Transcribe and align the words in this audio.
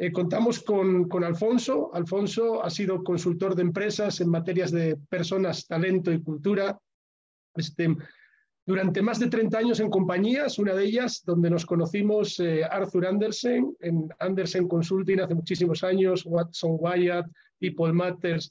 Eh, 0.00 0.12
contamos 0.12 0.62
con, 0.62 1.08
con, 1.08 1.24
Alfonso. 1.24 1.92
Alfonso 1.92 2.64
ha 2.64 2.70
sido 2.70 3.02
consultor 3.02 3.56
de 3.56 3.62
empresas 3.62 4.20
en 4.20 4.30
materias 4.30 4.70
de 4.70 4.96
personas, 4.96 5.66
talento 5.66 6.12
y 6.12 6.22
cultura. 6.22 6.78
Este, 7.56 7.96
durante 8.64 9.02
más 9.02 9.18
de 9.18 9.28
30 9.28 9.58
años 9.58 9.80
en 9.80 9.90
compañías, 9.90 10.60
una 10.60 10.74
de 10.74 10.84
ellas 10.84 11.22
donde 11.24 11.50
nos 11.50 11.66
conocimos 11.66 12.38
eh, 12.38 12.62
Arthur 12.62 13.06
Andersen, 13.06 13.74
en 13.80 14.08
Andersen 14.20 14.68
Consulting 14.68 15.20
hace 15.20 15.34
muchísimos 15.34 15.82
años, 15.82 16.24
Watson 16.24 16.76
Wyatt, 16.78 17.26
People 17.58 17.92
Matters, 17.92 18.50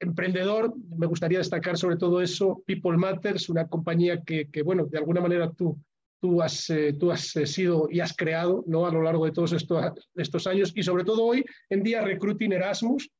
emprendedor, 0.00 0.74
me 0.96 1.06
gustaría 1.06 1.38
destacar 1.38 1.76
sobre 1.76 1.96
todo 1.96 2.20
eso, 2.20 2.62
People 2.66 2.96
Matters, 2.96 3.48
una 3.50 3.68
compañía 3.68 4.22
que, 4.22 4.48
que 4.48 4.62
bueno, 4.62 4.86
de 4.86 4.98
alguna 4.98 5.20
manera 5.20 5.52
tú, 5.52 5.78
tú 6.22 6.40
has, 6.40 6.70
eh, 6.70 6.94
tú 6.98 7.10
has 7.10 7.34
eh, 7.34 7.46
sido 7.46 7.88
y 7.90 7.98
has 7.98 8.16
creado 8.16 8.62
¿no? 8.68 8.86
a 8.86 8.92
lo 8.92 9.02
largo 9.02 9.24
de 9.24 9.32
todos 9.32 9.52
estos, 9.52 9.84
estos 10.14 10.46
años 10.46 10.72
y 10.74 10.84
sobre 10.84 11.02
todo 11.02 11.24
hoy 11.24 11.44
en 11.68 11.82
día 11.82 12.00
Recruiting 12.00 12.52
Erasmus. 12.52 13.10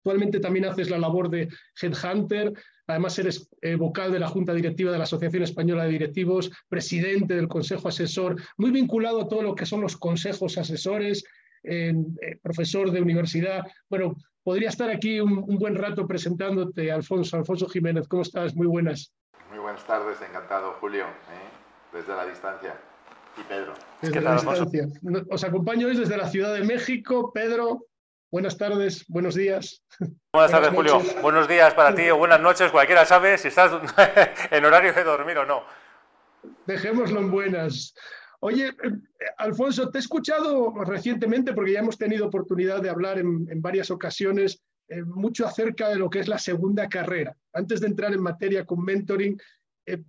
Actualmente 0.00 0.38
también 0.38 0.66
haces 0.66 0.90
la 0.90 0.98
labor 0.98 1.30
de 1.30 1.48
Headhunter, 1.80 2.52
Además, 2.86 3.18
eres 3.18 3.48
eh, 3.62 3.76
vocal 3.76 4.12
de 4.12 4.18
la 4.18 4.28
Junta 4.28 4.52
Directiva 4.52 4.92
de 4.92 4.98
la 4.98 5.04
Asociación 5.04 5.42
Española 5.42 5.84
de 5.84 5.92
Directivos, 5.92 6.50
presidente 6.68 7.34
del 7.34 7.48
Consejo 7.48 7.88
Asesor, 7.88 8.36
muy 8.58 8.70
vinculado 8.72 9.22
a 9.22 9.26
todo 9.26 9.40
lo 9.40 9.54
que 9.54 9.64
son 9.64 9.80
los 9.80 9.96
consejos 9.96 10.58
asesores, 10.58 11.24
profesor 12.42 12.90
de 12.90 13.00
universidad. 13.00 13.64
Bueno, 13.88 14.16
podría 14.42 14.68
estar 14.68 14.90
aquí 14.90 15.18
un, 15.18 15.46
buen 15.58 15.76
rato 15.76 16.06
presentándote, 16.06 16.92
Alfonso. 16.92 17.38
Alfonso 17.38 17.66
Jiménez, 17.70 18.06
¿cómo 18.06 18.20
estás? 18.20 18.54
Muy 18.54 18.66
buenas. 18.66 19.14
Muy 19.48 19.60
buenas 19.60 19.86
tardes, 19.86 20.20
encantado, 20.20 20.72
Julio. 20.72 21.06
Desde 21.94 22.14
la 22.14 22.26
distancia. 22.26 22.74
Y 23.38 23.42
Pedro. 23.44 23.74
Desde 24.02 24.20
la 24.20 24.34
distancia. 24.34 24.88
Os 25.30 25.44
acompaño 25.44 25.86
hoy 25.86 25.96
desde 25.96 26.16
la 26.16 26.28
Ciudad 26.28 26.52
de 26.52 26.62
México. 26.62 27.32
Pedro, 27.32 27.86
Buenas 28.34 28.58
tardes, 28.58 29.04
buenos 29.06 29.36
días. 29.36 29.80
Buenas 30.32 30.50
tardes, 30.50 30.70
Julio. 30.70 31.00
Buenos 31.22 31.46
días 31.46 31.72
para 31.72 31.94
ti 31.94 32.10
o 32.10 32.16
buenas 32.16 32.40
noches, 32.40 32.72
cualquiera 32.72 33.06
sabe 33.06 33.38
si 33.38 33.46
estás 33.46 33.70
en 34.50 34.64
horario 34.64 34.92
de 34.92 35.04
dormir 35.04 35.38
o 35.38 35.46
no. 35.46 35.62
Dejémoslo 36.66 37.20
en 37.20 37.30
buenas. 37.30 37.94
Oye, 38.40 38.70
eh, 38.70 38.74
Alfonso, 39.38 39.88
te 39.88 39.98
he 39.98 40.00
escuchado 40.00 40.74
recientemente, 40.84 41.52
porque 41.52 41.74
ya 41.74 41.78
hemos 41.78 41.96
tenido 41.96 42.26
oportunidad 42.26 42.82
de 42.82 42.90
hablar 42.90 43.20
en, 43.20 43.62
varias 43.62 43.92
ocasiones, 43.92 44.60
eh, 44.88 45.04
mucho 45.04 45.46
acerca 45.46 45.88
de 45.90 45.96
lo 45.96 46.10
que 46.10 46.18
es 46.18 46.26
la 46.26 46.38
segunda 46.38 46.88
carrera. 46.88 47.36
Antes 47.52 47.80
de 47.80 47.86
entrar 47.86 48.12
en 48.12 48.20
materia 48.20 48.66
con 48.66 48.84
mentoring, 48.84 49.40
eh, 49.86 50.02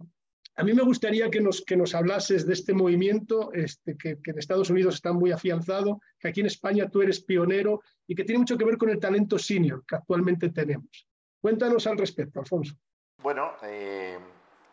a 0.58 0.64
mí 0.64 0.74
me 0.74 0.84
gustaría 0.84 1.30
que 1.30 1.42
nos, 1.42 1.62
que 1.62 1.76
nos 1.76 1.94
hablases 1.94 2.48
de 2.48 2.54
este 2.54 2.74
movimiento 2.74 3.52
este, 3.54 3.98
que, 3.98 4.18
en 4.24 4.40
Estados 4.40 4.70
Unidos 4.70 4.96
está 4.96 5.12
muy 5.12 5.32
afianzado, 5.32 6.00
que 6.18 6.30
aquí 6.30 6.40
en 6.40 6.46
España 6.46 6.90
tú 6.90 7.02
eres 7.02 7.22
pionero 7.22 7.82
y 8.08 8.16
que 8.16 8.24
tiene 8.24 8.40
mucho 8.40 8.58
que 8.58 8.64
ver 8.64 8.78
con 8.78 8.90
el 8.90 9.00
talento 9.00 9.38
senior 9.38 9.84
que 9.86 9.96
actualmente 9.96 10.50
tenemos. 10.50 11.08
Cuéntanos 11.42 11.86
al 11.88 11.98
respecto, 11.98 12.40
Alfonso. 12.40 12.76
Bueno, 13.22 13.52
eh, 13.64 14.18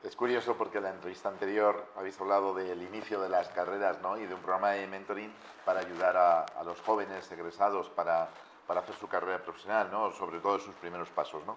es 0.05 0.15
curioso 0.15 0.57
porque 0.57 0.79
en 0.79 0.85
la 0.85 0.91
entrevista 0.91 1.29
anterior 1.29 1.89
habéis 1.97 2.21
hablado 2.21 2.55
del 2.55 2.81
inicio 2.81 3.21
de 3.21 3.29
las 3.29 3.49
carreras 3.49 4.01
¿no? 4.03 4.17
y 4.19 4.27
de 4.27 4.35
un 4.35 4.41
programa 4.41 4.71
de 4.71 4.87
mentoring 4.87 5.33
para 5.65 5.81
ayudar 5.81 6.17
a, 6.17 6.63
los 6.65 6.81
jóvenes 6.81 7.31
egresados 7.33 7.89
para, 7.91 8.29
para, 8.69 8.81
hacer 8.81 8.95
su 8.95 9.09
carrera 9.09 9.43
profesional, 9.43 9.89
¿no? 9.91 10.13
sobre 10.13 10.39
todo 10.39 10.61
sus 10.61 10.75
primeros 10.77 11.11
pasos. 11.11 11.45
¿no? 11.45 11.57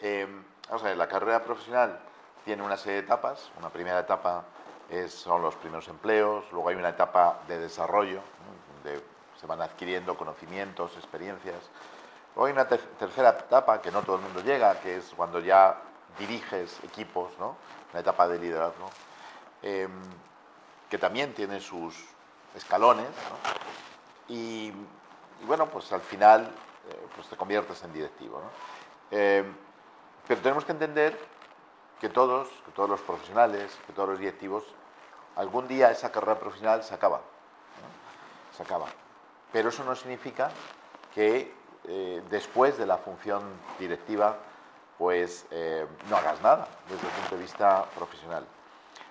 Eh, 0.00 0.26
vamos 0.66 0.82
a 0.82 0.88
ver, 0.88 0.96
la 0.96 1.08
carrera 1.08 1.44
profesional 1.44 2.00
tiene 2.44 2.62
una 2.62 2.76
serie 2.76 2.94
de 2.94 3.06
etapas. 3.06 3.50
Una 3.58 3.70
primera 3.70 4.00
etapa 4.00 4.44
es, 4.88 5.12
son 5.12 5.42
los 5.42 5.54
primeros 5.56 5.88
empleos, 5.88 6.44
luego 6.52 6.68
hay 6.68 6.76
una 6.76 6.90
etapa 6.90 7.40
de 7.46 7.58
desarrollo, 7.58 8.20
donde 8.82 9.02
se 9.40 9.46
van 9.46 9.62
adquiriendo 9.62 10.16
conocimientos, 10.16 10.96
experiencias. 10.96 11.70
Luego 12.34 12.46
hay 12.46 12.52
una 12.52 12.66
tercera 12.66 13.30
etapa 13.30 13.80
que 13.80 13.90
no 13.90 14.02
todo 14.02 14.16
el 14.16 14.22
mundo 14.22 14.42
llega, 14.42 14.80
que 14.80 14.96
es 14.96 15.12
cuando 15.16 15.40
ya 15.40 15.76
diriges 16.18 16.78
equipos, 16.84 17.32
¿no? 17.38 17.56
una 17.92 18.00
etapa 18.00 18.28
de 18.28 18.38
liderazgo, 18.38 18.90
em, 19.62 19.90
que 20.88 20.98
también 20.98 21.34
tiene 21.34 21.60
sus 21.60 21.96
escalones. 22.54 23.08
Y, 24.28 24.72
bueno, 25.46 25.66
pues 25.66 25.92
al 25.92 26.00
final 26.00 26.42
eh, 26.88 27.06
pues 27.14 27.28
te 27.28 27.36
conviertes 27.36 27.82
en 27.82 27.92
directivo. 27.92 28.42
Em, 29.10 29.52
pero 30.26 30.40
tenemos 30.40 30.64
que 30.64 30.72
entender 30.72 31.18
que 32.00 32.08
todos, 32.08 32.48
que 32.64 32.72
todos 32.72 32.88
los 32.88 33.00
profesionales, 33.00 33.78
que 33.86 33.92
todos 33.92 34.08
los 34.10 34.18
directivos, 34.18 34.64
algún 35.36 35.68
día 35.68 35.90
esa 35.90 36.10
carrera 36.10 36.38
profesional 36.38 36.82
se 36.82 36.94
acaba. 36.94 37.20
Se 38.56 38.62
acaba. 38.62 38.86
Pero 39.52 39.68
eso 39.68 39.84
no 39.84 39.94
significa 39.94 40.50
que 41.14 41.54
eh, 41.84 42.22
después 42.30 42.78
de 42.78 42.86
la 42.86 42.98
función 42.98 43.42
directiva 43.78 44.36
pues 44.96 45.46
eh, 45.50 45.86
no 46.10 46.16
hagas 46.16 46.42
nada 46.42 46.68
desde 46.88 47.06
el 47.06 47.12
punto 47.14 47.36
de 47.36 47.42
vista 47.42 47.84
profesional. 47.96 48.44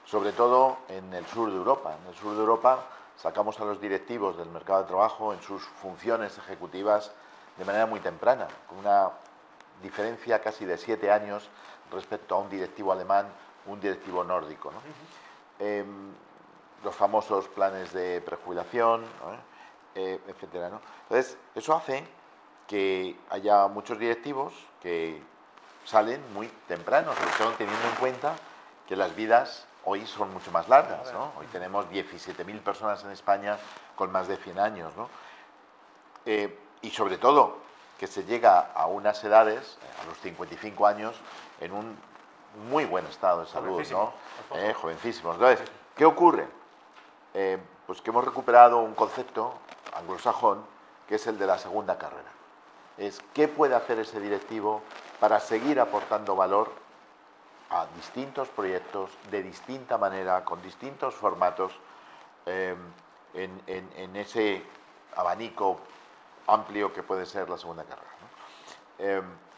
Sobre 0.06 0.32
todo 0.34 0.78
en 0.88 1.14
el 1.14 1.26
sur 1.28 1.50
de 1.50 1.58
Europa. 1.58 1.96
En 2.02 2.10
el 2.10 2.16
sur 2.16 2.34
de 2.34 2.40
Europa 2.40 2.86
sacamos 3.18 3.60
a 3.60 3.66
los 3.66 3.82
directivos 3.82 4.38
del 4.38 4.50
mercado 4.50 4.82
de 4.82 4.88
trabajo 4.88 5.34
en 5.34 5.42
sus 5.42 5.64
funciones 5.64 6.38
ejecutivas 6.38 7.12
de 7.58 7.66
manera 7.66 7.86
muy 7.86 8.00
temprana, 8.00 8.48
con 8.68 8.78
una 8.78 9.10
diferencia 9.82 10.42
casi 10.42 10.66
de 10.66 10.78
siete 10.78 11.12
años 11.12 11.50
respecto 11.92 12.36
a 12.36 12.40
un 12.40 12.50
directivo 12.50 12.92
alemán, 12.92 13.28
un 13.66 13.80
directivo 13.80 14.24
nórdico. 14.24 14.72
Em, 15.60 16.12
los 16.84 16.96
famosos 16.96 17.48
planes 17.50 17.92
de 17.94 18.22
prejubilación, 18.22 19.04
eh, 19.96 20.20
etc. 20.28 20.72
Entonces, 21.04 21.38
eso 21.56 21.76
hace 21.76 22.06
que 22.68 23.20
haya 23.30 23.68
muchos 23.68 24.00
directivos 24.00 24.54
que 24.82 25.22
salen 25.86 26.22
muy 26.34 26.48
temprano, 26.68 27.14
sobre 27.14 27.32
todo 27.38 27.52
teniendo 27.58 27.88
en 27.90 27.96
cuenta 27.96 28.36
que 28.88 28.96
las 28.96 29.16
vidas 29.16 29.66
hoy 29.86 30.06
son 30.06 30.32
mucho 30.32 30.52
más 30.52 30.70
largas. 30.70 31.12
Hoy 31.38 31.48
tenemos 31.48 31.90
17.000 31.90 32.62
personas 32.62 33.04
en 33.04 33.12
España 33.12 33.58
con 33.96 34.12
más 34.12 34.28
de 34.28 34.38
100 34.38 34.60
años. 34.60 34.94
Eh, 36.26 36.58
y 36.82 36.92
sobre 36.92 37.18
todo 37.18 37.58
que 37.98 38.08
se 38.08 38.24
llega 38.24 38.72
a 38.74 38.86
unas 38.86 39.24
edades, 39.24 39.78
a 40.02 40.06
los 40.06 40.18
55 40.20 40.88
años, 40.88 41.16
en 41.60 41.74
un 41.74 41.98
muy 42.70 42.86
buen 42.86 43.06
estado 43.06 43.42
de 43.42 43.48
salud, 43.48 43.86
¿no? 43.92 44.14
Eh, 44.56 44.74
jovencísimos. 44.74 45.36
Entonces, 45.36 45.68
¿qué 45.96 46.06
ocurre? 46.06 46.48
Eh, 47.34 47.58
pues 47.86 48.02
que 48.02 48.10
hemos 48.10 48.26
recuperado 48.26 48.80
un 48.80 48.96
concepto 48.96 49.54
anglosajón 49.94 50.64
que 51.08 51.16
es 51.16 51.28
el 51.28 51.38
de 51.38 51.48
la 51.48 51.58
segunda 51.58 51.98
carrera. 51.98 52.30
Es 52.98 53.22
qué 53.34 53.48
puede 53.48 53.76
hacer 53.76 54.00
ese 54.00 54.20
directivo 54.20 54.82
para 55.20 55.40
seguir 55.40 55.80
aportando 55.80 56.36
valor 56.36 56.72
a 57.70 57.86
distintos 57.96 58.50
proyectos 58.50 59.12
de 59.30 59.44
distinta 59.44 59.98
manera, 59.98 60.44
con 60.44 60.62
distintos 60.62 61.14
formatos, 61.16 61.72
eh, 62.46 62.76
en, 63.36 64.16
ese 64.16 64.64
abanico 65.16 65.80
amplio 66.48 66.92
que 66.92 67.04
puede 67.04 67.28
ser 67.28 67.48
la 67.48 67.60
segunda 67.60 67.84
carrera 67.84 68.10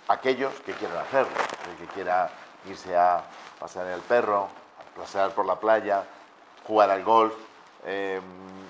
aquellos 0.08 0.54
que 0.62 0.74
quieran 0.74 0.98
hacerlo, 0.98 1.34
el 1.70 1.78
que 1.78 1.94
quiera 1.94 2.30
irse 2.66 2.96
a 2.96 3.24
pasear 3.60 3.88
el 3.88 4.02
perro, 4.02 4.48
a 4.80 5.00
pasear 5.00 5.32
por 5.32 5.46
la 5.46 5.60
playa, 5.60 6.04
jugar 6.66 6.90
al 6.90 7.04
golf 7.04 7.34
em, 7.86 8.22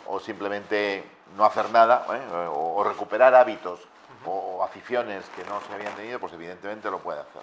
o 0.08 0.20
simplemente 0.20 1.03
no 1.36 1.46
hacer 1.46 1.70
nada 1.72 2.06
¿eh? 2.14 2.47
o, 2.50 2.84
recuperar 2.84 3.36
hábitos 3.36 3.81
o, 4.25 4.64
aficiones 4.64 5.25
que 5.36 5.44
no 5.46 5.59
se 5.62 5.74
habían 5.74 5.94
tenido, 5.96 6.20
pues 6.20 6.34
evidentemente 6.34 6.90
lo 6.90 7.00
puede 7.00 7.20
hacer. 7.20 7.41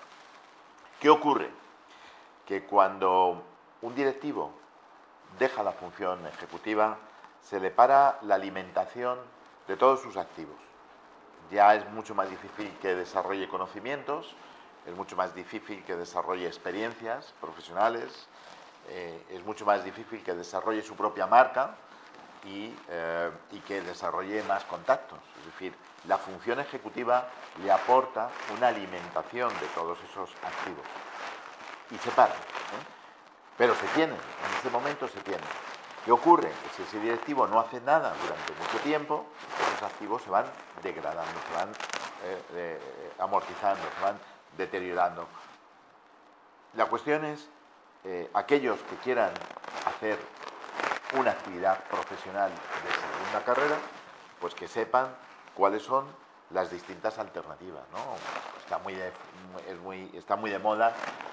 ¿Qué 1.00 1.10
ocurre? 1.10 1.50
Que 2.47 2.65
cuando 2.65 3.43
un 3.82 3.94
directivo 3.94 4.53
deja 5.38 5.62
la 5.62 5.72
función 5.72 6.27
ejecutiva, 6.27 6.97
se 7.43 7.60
le 7.60 7.71
para 7.71 8.19
la 8.22 8.34
alimentación 8.37 9.19
de 9.66 9.77
todos 9.77 10.00
sus 10.00 10.16
activos 10.16 10.67
ya 11.50 11.74
es 11.74 11.89
mucho 11.91 12.15
más 12.15 12.28
difícil 12.30 12.71
que 12.80 12.95
desarrolle 12.95 13.48
conocimientos, 13.48 14.34
es 14.86 14.95
mucho 14.95 15.16
más 15.16 15.34
difícil 15.34 15.83
que 15.84 15.97
desarrolle 15.97 16.47
experiencias 16.47 17.34
profesionales, 17.41 18.27
eh, 18.89 19.22
es 19.30 19.45
mucho 19.45 19.66
más 19.66 19.84
difícil 19.84 20.22
que 20.22 20.34
desarrolle 20.34 20.83
su 20.83 20.95
propia 20.95 21.27
marca 21.27 21.74
y, 22.45 22.74
eh, 22.89 23.30
y, 23.53 23.59
que 23.60 23.83
desarrolle 23.83 24.42
más 24.45 24.65
contactos. 24.65 25.18
Es 25.41 25.53
decir, 25.53 25.74
la 26.06 26.16
función 26.16 26.60
ejecutiva 26.60 27.28
le 27.62 27.71
aporta 27.71 28.30
una 28.56 28.68
alimentación 28.68 29.50
de 29.60 29.66
todos 29.74 29.98
esos 30.10 30.30
activos. 30.42 30.86
Y 31.91 31.98
se 31.98 32.10
para. 32.12 32.33
¿eh? 32.33 32.84
Pero 33.59 33.74
se 33.74 33.86
tienen, 33.89 34.16
en 34.16 34.56
este 34.56 34.71
momento 34.71 35.09
se 35.09 35.21
tienen. 35.21 35.45
¿Qué 36.04 36.12
ocurre? 36.12 36.48
Que 36.48 36.77
si 36.77 36.83
ese 36.84 37.00
directivo 37.00 37.47
no 37.47 37.60
hace 37.60 37.80
nada 37.83 38.15
durante 38.22 38.53
mucho 38.54 38.78
tiempo, 38.83 39.27
esos 39.78 39.91
activos 39.91 40.22
se 40.22 40.30
van 40.30 40.45
degradando, 40.83 41.41
se 41.48 41.54
van 41.54 41.71
eh, 42.25 42.42
eh, 42.54 42.80
amortizando, 43.19 43.83
se 43.97 44.04
van 44.04 44.19
deteriorando. 44.57 45.27
La 46.75 46.86
cuestión 46.86 47.25
es, 47.25 47.48
eh, 48.04 48.28
aquellos 48.34 48.80
que 48.80 48.97
quieran 48.97 49.30
hacer 49.86 50.19
una 51.19 51.30
actividad 51.30 51.78
profesional 51.84 52.51
de 52.51 52.91
segunda 52.91 53.45
carrera, 53.45 53.77
pues 54.41 54.54
que 54.54 54.66
sepan 54.66 55.15
cuáles 55.54 55.83
son 55.83 56.07
las 56.51 56.71
distintas 56.71 57.19
alternativas. 57.19 57.83
Está, 58.60 58.78
muy 58.78 58.95
de, 58.95 59.13
muy, 59.83 60.10
está 60.15 60.36
muy 60.36 60.51
de 60.51 60.59
moda 60.59 60.92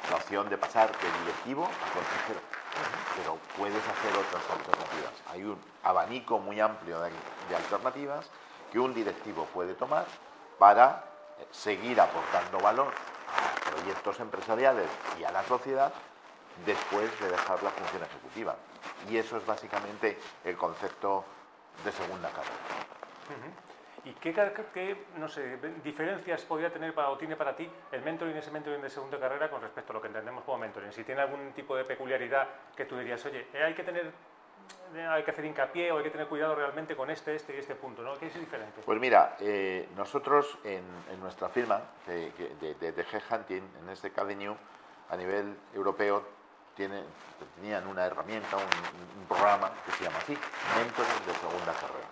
la 0.09 0.15
opción 0.18 0.50
de 0.50 0.57
pasar 0.57 0.91
de 0.91 1.19
directivo 1.24 1.63
a 1.63 1.94
consejero, 1.94 2.39
pero 3.15 3.38
puedes 3.57 3.81
hacer 3.81 4.12
otras 4.12 4.44
alternativas. 4.50 5.13
Hay 5.31 5.44
un 5.44 5.59
abanico 5.83 6.39
muy 6.39 6.59
amplio 6.59 7.00
de, 7.01 7.12
alternativas 7.56 8.29
que 8.71 8.79
un 8.79 8.94
directivo 8.94 9.45
puede 9.53 9.73
tomar 9.73 10.06
para 10.59 11.03
seguir 11.51 12.00
aportando 12.00 12.59
valor 12.59 12.94
a 13.33 13.69
proyectos 13.69 14.19
empresariales 14.19 14.88
y 15.19 15.23
a 15.23 15.31
la 15.31 15.44
sociedad 15.44 15.94
después 16.65 17.19
de 17.19 17.29
dejar 17.29 17.62
la 17.63 17.69
función 17.69 18.03
ejecutiva. 18.03 18.56
Y 19.09 19.17
eso 19.17 19.38
es 19.38 19.45
básicamente 19.45 20.19
el 20.44 20.57
concepto 20.57 21.23
de 21.83 21.91
segunda 21.91 22.29
carrera. 22.29 23.64
¿Y 24.05 24.13
qué, 24.13 25.05
no 25.17 25.27
sé, 25.27 25.57
diferencias 25.83 26.43
podría 26.43 26.71
tener 26.71 26.93
o 26.95 27.17
tiene 27.17 27.35
para 27.35 27.55
ti 27.55 27.67
el 27.91 28.03
mentoring, 28.03 28.37
ese 28.37 28.51
mentoring 28.51 28.81
de 28.81 28.89
segunda 28.89 29.19
carrera 29.19 29.49
con 29.49 29.61
respecto 29.61 29.91
a 29.91 29.95
lo 29.95 30.01
que 30.01 30.07
entendemos 30.07 30.43
como 30.43 30.59
mentoring? 30.59 30.91
Si 30.91 31.03
tiene 31.03 31.21
algún 31.21 31.51
tipo 31.53 31.75
de 31.75 31.83
peculiaridad 31.85 32.47
que 32.75 32.85
tú 32.85 32.97
dirías, 32.97 33.25
oye, 33.25 33.47
eh, 33.51 33.63
hay 33.63 33.73
que 33.73 33.83
tener 33.83 34.11
eh, 34.95 35.05
hay 35.05 35.23
que 35.23 35.31
hacer 35.31 35.43
hincapié 35.45 35.91
o 35.91 35.97
hay 35.97 36.03
que 36.03 36.11
tener 36.11 36.27
cuidado 36.27 36.55
realmente 36.55 36.95
con 36.95 37.09
este, 37.09 37.35
este 37.35 37.55
y 37.55 37.59
este 37.59 37.75
punto, 37.75 38.03
¿no? 38.03 38.13
¿Qué 38.17 38.27
es 38.27 38.39
diferente? 38.39 38.81
Pues 38.85 38.99
mira, 38.99 39.35
eh, 39.39 39.89
nosotros 39.95 40.57
en, 40.63 40.83
nuestra 41.19 41.49
firma 41.49 41.81
de, 42.05 42.31
de, 42.59 42.91
de, 42.91 43.01
Headhunting, 43.01 43.63
en 43.81 43.89
este 43.89 44.11
Cadenew, 44.11 44.55
a 45.09 45.17
nivel 45.17 45.57
europeo, 45.73 46.23
tenían 46.75 47.87
una 47.87 48.05
herramienta, 48.05 48.57
un, 48.57 49.25
programa 49.27 49.71
que 49.85 49.91
se 49.93 50.03
llama 50.03 50.17
así, 50.19 50.37
Mentoring 50.77 51.25
de 51.25 51.33
Segunda 51.33 51.73
Carrera. 51.73 52.04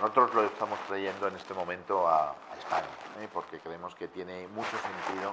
Nosotros 0.00 0.32
lo 0.34 0.44
estamos 0.44 0.78
trayendo 0.88 1.28
en 1.28 1.36
este 1.36 1.52
momento 1.52 2.08
a, 2.08 2.34
España, 2.58 2.88
¿eh? 3.20 3.28
porque 3.30 3.58
creemos 3.58 3.94
que 3.94 4.08
tiene 4.08 4.48
mucho 4.48 4.70
sentido 4.70 5.30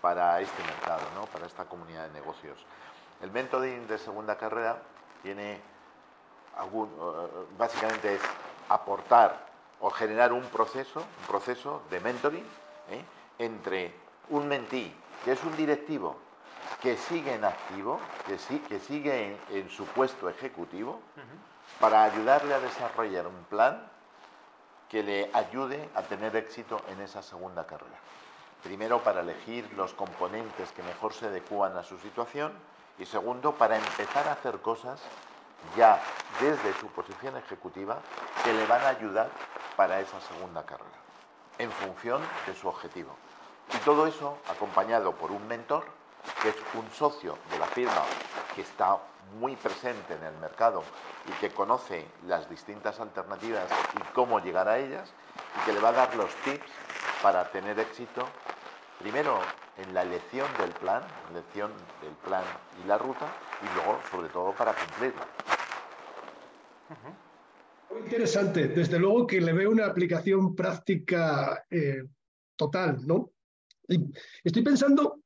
para 0.00 0.40
este 0.40 0.62
mercado, 0.62 1.02
¿no? 1.14 1.26
para 1.26 1.44
esta 1.44 1.66
comunidad 1.66 2.06
de 2.06 2.14
negocios. 2.14 2.58
El 3.20 3.30
mentoring 3.30 3.86
de 3.86 3.98
segunda 3.98 4.38
carrera 4.38 4.78
tiene 5.22 5.60
algún, 6.56 6.88
eh, 6.88 7.46
básicamente 7.58 8.14
es 8.14 8.22
aportar 8.70 9.38
o 9.80 9.90
generar 9.90 10.32
un 10.32 10.44
proceso, 10.44 11.00
un 11.00 11.26
proceso 11.26 11.82
de 11.90 12.00
mentoring 12.00 12.46
¿eh? 12.90 13.04
entre 13.38 13.94
un 14.30 14.48
mentí, 14.48 14.94
que 15.26 15.32
es 15.32 15.44
un 15.44 15.54
directivo 15.58 16.16
que 16.80 16.96
sigue 16.96 17.34
en 17.34 17.44
activo, 17.44 18.00
que, 18.26 18.38
sí, 18.38 18.60
que 18.66 18.80
sigue 18.80 19.36
en, 19.50 19.68
su 19.68 19.84
puesto 19.84 20.30
ejecutivo, 20.30 21.00
para 21.80 22.04
ayudarle 22.04 22.54
a 22.54 22.60
desarrollar 22.60 23.26
un 23.26 23.44
plan 23.44 23.95
que 24.88 25.02
le 25.02 25.30
ayude 25.32 25.88
a 25.94 26.02
tener 26.02 26.36
éxito 26.36 26.80
en 26.88 27.00
esa 27.00 27.22
segunda 27.22 27.66
carrera. 27.66 27.98
Primero, 28.62 29.02
para 29.02 29.20
elegir 29.20 29.70
los 29.74 29.94
componentes 29.94 30.72
que 30.72 30.82
mejor 30.82 31.12
se 31.12 31.26
adecúan 31.26 31.76
a 31.76 31.82
su 31.82 31.98
situación 31.98 32.52
y 32.98 33.06
segundo, 33.06 33.52
para 33.52 33.76
empezar 33.76 34.26
a 34.28 34.32
hacer 34.32 34.58
cosas 34.60 35.00
ya 35.76 36.00
desde 36.40 36.72
su 36.80 36.86
posición 36.88 37.36
ejecutiva 37.36 37.98
que 38.44 38.52
le 38.52 38.66
van 38.66 38.82
a 38.82 38.88
ayudar 38.88 39.30
para 39.76 40.00
esa 40.00 40.20
segunda 40.20 40.64
carrera, 40.64 40.98
en 41.58 41.70
función 41.70 42.22
de 42.46 42.54
su 42.54 42.68
objetivo. 42.68 43.14
Y 43.74 43.78
todo 43.78 44.06
eso 44.06 44.38
acompañado 44.48 45.12
por 45.12 45.32
un 45.32 45.46
mentor 45.48 45.84
que 46.42 46.50
es 46.50 46.56
un 46.74 46.90
socio 46.90 47.36
de 47.50 47.58
la 47.58 47.66
firma 47.66 48.02
que 48.54 48.62
está 48.62 48.98
muy 49.34 49.56
presente 49.56 50.14
en 50.14 50.24
el 50.24 50.36
mercado 50.38 50.82
y 51.28 51.32
que 51.40 51.50
conoce 51.50 52.04
las 52.26 52.48
distintas 52.48 53.00
alternativas 53.00 53.68
y 53.94 54.12
cómo 54.14 54.40
llegar 54.40 54.68
a 54.68 54.78
ellas 54.78 55.12
y 55.56 55.66
que 55.66 55.72
le 55.72 55.80
va 55.80 55.90
a 55.90 55.92
dar 55.92 56.16
los 56.16 56.34
tips 56.44 56.70
para 57.22 57.50
tener 57.50 57.78
éxito, 57.78 58.26
primero 58.98 59.38
en 59.78 59.92
la 59.92 60.02
elección 60.02 60.46
del 60.58 60.70
plan, 60.70 61.02
elección 61.30 61.70
del 62.02 62.14
plan 62.24 62.44
y 62.82 62.88
la 62.88 62.98
ruta, 62.98 63.26
y 63.62 63.74
luego, 63.74 63.98
sobre 64.10 64.28
todo, 64.28 64.52
para 64.52 64.74
cumplirla. 64.74 65.26
Muy 67.90 68.00
interesante. 68.00 68.68
Desde 68.68 68.98
luego 68.98 69.26
que 69.26 69.40
le 69.40 69.52
veo 69.52 69.70
una 69.70 69.86
aplicación 69.86 70.54
práctica 70.54 71.64
eh, 71.70 72.02
total, 72.56 73.06
¿no? 73.06 73.30
estoy 74.42 74.62
pensando 74.62 75.20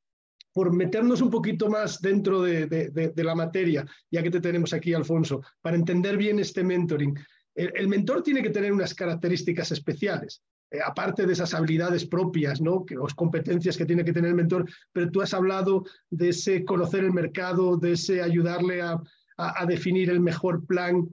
por 0.53 0.73
meternos 0.73 1.21
un 1.21 1.29
poquito 1.29 1.69
más 1.69 2.01
dentro 2.01 2.41
de, 2.41 3.13
la 3.15 3.35
materia, 3.35 3.85
ya 4.09 4.21
que 4.21 4.31
te 4.31 4.41
tenemos 4.41 4.73
aquí, 4.73 4.93
Alfonso, 4.93 5.41
para 5.61 5.75
entender 5.75 6.17
bien 6.17 6.39
este 6.39 6.63
mentoring. 6.63 7.17
El, 7.55 7.87
mentor 7.87 8.23
tiene 8.23 8.41
que 8.41 8.49
tener 8.49 8.71
unas 8.71 8.93
características 8.93 9.71
especiales, 9.71 10.41
eh, 10.71 10.79
aparte 10.85 11.25
de 11.25 11.33
esas 11.33 11.53
habilidades 11.53 12.05
propias, 12.05 12.61
¿no? 12.61 12.85
que, 12.85 12.95
las 12.95 13.13
competencias 13.13 13.77
que 13.77 13.85
tiene 13.85 14.05
que 14.05 14.13
tener 14.13 14.29
el 14.29 14.35
mentor, 14.35 14.69
pero 14.93 15.11
tú 15.11 15.21
has 15.21 15.33
hablado 15.33 15.83
de 16.09 16.29
ese 16.29 16.63
conocer 16.63 17.03
el 17.03 17.11
mercado, 17.11 17.77
de 17.77 17.93
ese 17.93 18.21
ayudarle 18.21 18.81
a 18.81 19.65
definir 19.65 20.11
el 20.11 20.19
mejor 20.19 20.65
plan 20.67 21.09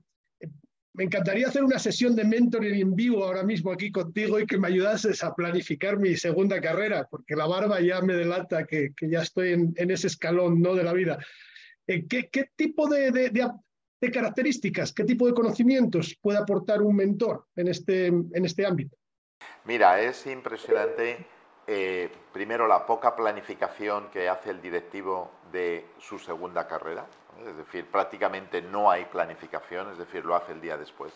me 0.99 1.05
encantaría 1.05 1.47
hacer 1.47 1.63
una 1.63 1.79
sesión 1.79 2.17
de 2.17 2.25
mentoring 2.25 2.75
en 2.75 2.97
vivo 2.97 3.25
ahora 3.25 3.45
mismo 3.45 3.71
aquí 3.71 3.93
contigo 3.93 4.41
y 4.41 4.47
que 4.47 4.59
me 4.59 4.67
ayudases 4.67 5.23
a 5.23 5.33
planificar 5.33 5.97
mi 5.97 6.17
segunda 6.17 6.61
carrera, 6.61 7.07
porque 7.09 7.37
la 7.37 7.47
barba 7.47 7.81
ya 7.81 8.01
me 8.01 8.15
delata 8.15 8.67
que, 8.67 8.91
ya 9.03 9.23
estoy 9.23 9.53
en, 9.53 9.91
ese 9.93 10.09
escalón 10.09 10.61
¿no? 10.61 10.75
de 10.75 10.83
la 10.83 10.93
vida. 10.93 11.17
Eh, 11.87 12.05
¿qué, 12.09 12.51
tipo 12.57 12.89
de, 12.89 13.33
características, 14.13 14.93
qué 14.93 15.05
tipo 15.05 15.29
de 15.29 15.35
conocimientos 15.35 16.19
puede 16.21 16.39
aportar 16.39 16.83
un 16.83 16.97
mentor 16.97 17.47
en 17.55 17.69
este, 17.69 18.07
en 18.09 18.45
este 18.45 18.67
ámbito? 18.67 18.97
Mira, 19.67 20.03
es 20.03 20.27
impresionante, 20.27 21.25
eh, 21.69 22.11
primero, 22.33 22.67
la 22.67 22.85
poca 22.85 23.15
planificación 23.15 24.11
que 24.11 24.29
hace 24.29 24.51
el 24.51 24.61
directivo 24.61 25.31
de 25.53 25.85
su 26.01 26.19
segunda 26.19 26.67
carrera 26.67 27.07
es 27.47 27.57
decir, 27.57 27.91
prácticamente 27.91 28.63
no 28.63 28.91
hay 28.91 29.05
planificación, 29.05 29.91
es 29.91 29.99
decir, 29.99 30.25
lo 30.25 30.35
hace 30.35 30.53
el 30.53 30.61
día 30.61 30.77
después. 30.77 31.13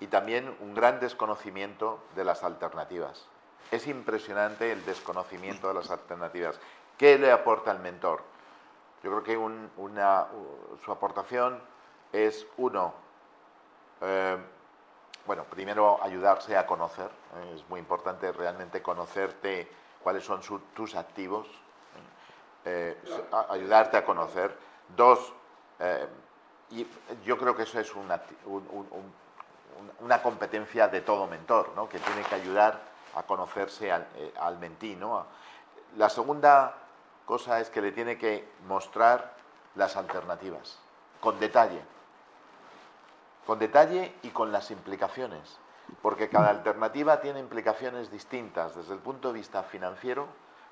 Y 0.00 0.06
también 0.06 0.56
un 0.60 0.74
gran 0.74 1.00
desconocimiento 1.00 2.00
de 2.14 2.24
las 2.24 2.44
alternativas. 2.44 3.26
Es 3.70 3.86
impresionante 3.86 4.72
el 4.72 4.84
desconocimiento 4.84 5.68
de 5.68 5.74
las 5.74 5.90
alternativas. 5.90 6.58
¿Qué 6.96 7.18
le 7.18 7.30
aporta 7.30 7.70
el 7.70 7.80
mentor? 7.80 8.22
Yo 9.02 9.10
creo 9.10 9.22
que 9.22 9.36
una, 9.36 10.26
su 10.84 10.90
aportación 10.90 11.60
es, 12.12 12.46
uno, 12.56 12.94
eh, 14.00 14.36
bueno, 15.26 15.44
primero 15.44 16.02
ayudarse 16.02 16.56
a 16.56 16.66
conocer. 16.66 17.06
¿eh? 17.06 17.54
es 17.56 17.68
muy 17.68 17.80
importante 17.80 18.32
realmente 18.32 18.82
conocerte 18.82 19.70
cuáles 20.02 20.24
son 20.24 20.40
tus 20.74 20.94
activos, 20.94 21.46
¿eh? 22.64 22.96
ayudarte 23.50 23.96
a 23.96 24.04
conocer. 24.04 24.56
Dos, 24.96 25.32
eh, 25.80 26.06
y 26.70 26.86
yo 27.24 27.38
creo 27.38 27.56
que 27.56 27.62
eso 27.62 27.80
es 27.80 27.94
una, 27.94 28.20
competencia 30.22 30.88
de 30.88 31.00
todo 31.00 31.26
mentor, 31.26 31.72
¿no? 31.74 31.88
que 31.88 31.98
tiene 31.98 32.22
que 32.22 32.34
ayudar 32.34 32.80
a 33.14 33.22
conocerse 33.22 33.90
al, 33.90 34.06
eh, 34.16 34.56
mentí. 34.60 34.98
La 35.96 36.10
segunda 36.10 36.74
cosa 37.24 37.60
es 37.60 37.70
que 37.70 37.80
le 37.80 37.92
tiene 37.92 38.18
que 38.18 38.46
mostrar 38.66 39.32
las 39.76 39.96
alternativas, 39.96 40.78
con 41.20 41.40
detalle. 41.40 41.80
Con 43.46 43.58
detalle 43.58 44.14
y 44.22 44.28
con 44.28 44.52
las 44.52 44.70
implicaciones, 44.70 45.58
porque 46.02 46.28
cada 46.28 46.50
alternativa 46.50 47.22
tiene 47.22 47.40
implicaciones 47.40 48.10
distintas 48.10 48.76
desde 48.76 48.92
el 48.92 49.00
punto 49.00 49.28
de 49.28 49.38
vista 49.38 49.62
financiero, 49.62 50.28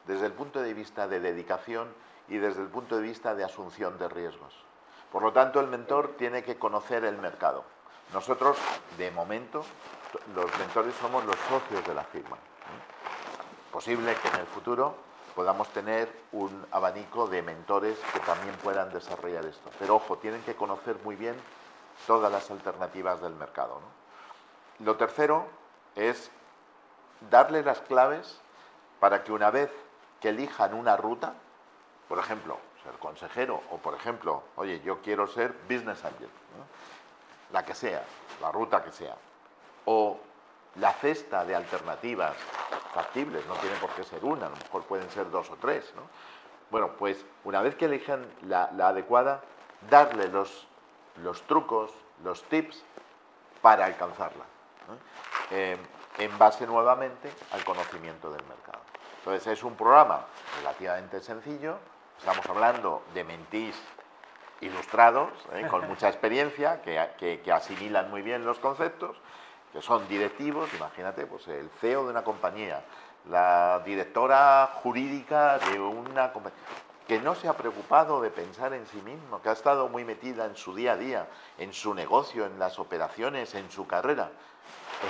desde 0.06 0.26
el 0.26 0.32
punto 0.32 0.60
de 0.60 0.74
vista 0.74 1.08
de 1.08 1.20
dedicación 1.20 1.88
y 2.28 2.36
desde 2.36 2.60
el 2.60 2.68
punto 2.68 2.96
de 2.96 3.02
vista 3.02 3.34
de 3.34 3.44
asunción 3.44 3.96
de 3.96 4.08
riesgos. 4.08 4.66
Por 5.10 5.22
lo 5.22 5.32
tanto, 5.32 5.60
el 5.60 5.68
mentor 5.68 6.14
tiene 6.18 6.42
que 6.42 6.58
conocer 6.58 7.04
el 7.04 7.18
mercado. 7.18 7.64
Nosotros, 8.12 8.56
de 8.98 9.10
momento, 9.10 9.64
los 10.34 10.58
mentores 10.58 10.94
somos 10.96 11.24
los 11.24 11.36
socios 11.48 11.86
de 11.86 11.94
la 11.94 12.04
firma. 12.04 12.36
Posible 13.72 14.14
que 14.16 14.28
en 14.28 14.36
el 14.36 14.46
futuro 14.46 14.94
podamos 15.34 15.68
tener 15.68 16.10
un 16.32 16.66
abanico 16.70 17.26
de 17.26 17.42
mentores 17.42 17.98
que 18.12 18.20
también 18.20 18.54
puedan 18.56 18.90
desarrollar 18.90 19.44
esto. 19.44 19.70
Pero 19.78 19.96
ojo, 19.96 20.16
tienen 20.16 20.42
que 20.42 20.54
conocer 20.54 20.96
muy 21.04 21.14
bien 21.16 21.36
todas 22.06 22.32
las 22.32 22.50
alternativas 22.50 23.20
del 23.20 23.34
mercado. 23.34 23.80
Lo 24.78 24.96
tercero 24.96 25.46
es 25.94 26.30
darle 27.30 27.62
las 27.62 27.80
claves 27.80 28.40
para 29.00 29.24
que 29.24 29.32
una 29.32 29.50
vez 29.50 29.70
que 30.20 30.30
elijan 30.30 30.74
una 30.74 30.96
ruta, 30.96 31.34
por 32.08 32.18
ejemplo, 32.18 32.58
ser 32.86 32.98
consejero 32.98 33.60
o, 33.70 33.78
por 33.78 33.94
ejemplo, 33.94 34.42
oye, 34.56 34.80
yo 34.80 35.00
quiero 35.02 35.26
ser 35.26 35.52
business 35.68 36.04
angel, 36.04 36.28
la 37.52 37.64
que 37.64 37.74
sea, 37.74 38.02
la 38.40 38.52
ruta 38.52 38.82
que 38.82 38.92
sea, 38.92 39.16
o 39.86 40.18
la 40.76 40.92
cesta 40.92 41.44
de 41.44 41.54
alternativas 41.54 42.36
factibles, 42.94 43.44
no 43.46 43.54
tiene 43.54 43.76
por 43.76 43.90
qué 43.90 44.04
ser 44.04 44.24
una, 44.24 44.46
a 44.46 44.50
lo 44.50 44.56
mejor 44.56 44.84
pueden 44.84 45.10
ser 45.10 45.30
dos 45.30 45.50
o 45.50 45.56
tres. 45.56 45.92
¿no? 45.96 46.02
Bueno, 46.70 46.92
pues 46.98 47.24
una 47.44 47.60
vez 47.60 47.74
que 47.74 47.86
elijan 47.86 48.26
la, 48.42 48.64
adecuada, 48.64 49.42
darle 49.90 50.28
los, 50.28 50.66
los 51.22 51.42
trucos, 51.42 51.90
los 52.22 52.42
tips 52.44 52.84
para 53.62 53.86
alcanzarla. 53.86 54.44
eh, 55.50 55.76
en 56.18 56.38
base 56.38 56.66
nuevamente 56.66 57.30
al 57.52 57.62
conocimiento 57.62 58.30
del 58.30 58.42
mercado. 58.46 58.80
Entonces 59.18 59.58
es 59.58 59.62
un 59.62 59.74
programa 59.74 60.24
relativamente 60.58 61.20
sencillo, 61.20 61.78
estamos 62.18 62.46
hablando 62.46 63.02
de 63.14 63.24
mentís 63.24 63.76
ilustrados, 64.60 65.30
¿eh? 65.52 65.66
con 65.68 65.86
mucha 65.88 66.08
experiencia, 66.08 66.82
que, 66.82 67.40
que, 67.44 67.52
asimilan 67.52 68.10
muy 68.10 68.22
bien 68.22 68.44
los 68.44 68.58
conceptos, 68.58 69.16
que 69.72 69.82
son 69.82 70.08
directivos, 70.08 70.72
imagínate, 70.74 71.26
pues 71.26 71.46
el 71.48 71.68
CEO 71.80 72.04
de 72.04 72.10
una 72.10 72.24
compañía, 72.24 72.82
la 73.28 73.82
directora 73.84 74.70
jurídica 74.82 75.58
de 75.58 75.78
una 75.78 76.32
compañía, 76.32 76.58
que 77.06 77.20
no 77.20 77.34
se 77.34 77.48
ha 77.48 77.52
preocupado 77.52 78.20
de 78.20 78.30
pensar 78.30 78.72
en 78.72 78.86
sí 78.86 79.00
mismo, 79.02 79.40
que 79.40 79.48
ha 79.48 79.52
estado 79.52 79.88
muy 79.88 80.04
metida 80.04 80.44
en 80.46 80.56
su 80.56 80.74
día 80.74 80.92
a 80.92 80.96
día, 80.96 81.28
en 81.58 81.72
su 81.72 81.94
negocio, 81.94 82.46
en 82.46 82.58
las 82.58 82.78
operaciones, 82.78 83.54
en 83.54 83.70
su 83.70 83.86
carrera 83.86 84.30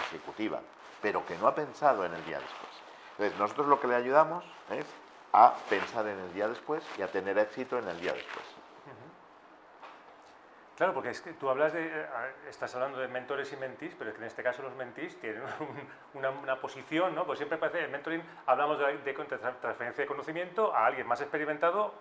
ejecutiva, 0.09 0.61
pero 1.01 1.25
que 1.25 1.39
no 1.39 1.47
ha 1.47 1.55
pensado 1.55 2.05
en 2.05 2.13
el 2.13 2.25
día 2.27 2.39
después. 2.39 2.71
Entonces, 3.13 3.39
nosotros 3.39 3.69
lo 3.69 3.81
que 3.81 3.87
le 3.87 3.95
ayudamos 3.95 4.45
es 4.71 4.85
a 5.38 5.55
pensar 5.69 6.07
en 6.07 6.19
el 6.19 6.33
día 6.33 6.49
después 6.49 6.83
y 6.97 7.02
a 7.02 7.09
tener 7.09 7.37
éxito 7.37 7.78
en 7.78 7.87
el 7.87 8.00
día 8.00 8.14
después. 8.14 8.47
Claro, 10.76 10.93
porque 10.93 11.11
es 11.11 11.21
que 11.21 11.33
tú 11.33 11.49
hablas 11.49 11.73
de, 11.73 11.87
eh, 11.87 12.07
estás 12.49 12.75
hablando 12.75 12.99
de 12.99 13.09
mentores 13.09 13.50
y 13.52 13.57
mentís, 13.57 13.95
pero 13.99 14.11
es 14.11 14.16
que 14.16 14.23
en 14.23 14.26
este 14.26 14.43
caso 14.43 14.62
los 14.62 14.75
mentís 14.75 15.19
tienen 15.21 15.43
una, 16.14 16.61
posición, 16.61 17.14
¿no? 17.14 17.25
Pues 17.25 17.38
siempre 17.38 17.57
parece, 17.57 17.85
en 17.85 17.90
mentoring 17.90 18.23
hablamos 18.47 18.78
de, 18.78 18.99
de, 18.99 19.12
transferencia 19.14 20.05
de 20.05 20.07
conocimiento 20.07 20.75
a 20.75 20.87
alguien 20.87 21.07
más 21.07 21.21
experimentado 21.21 21.95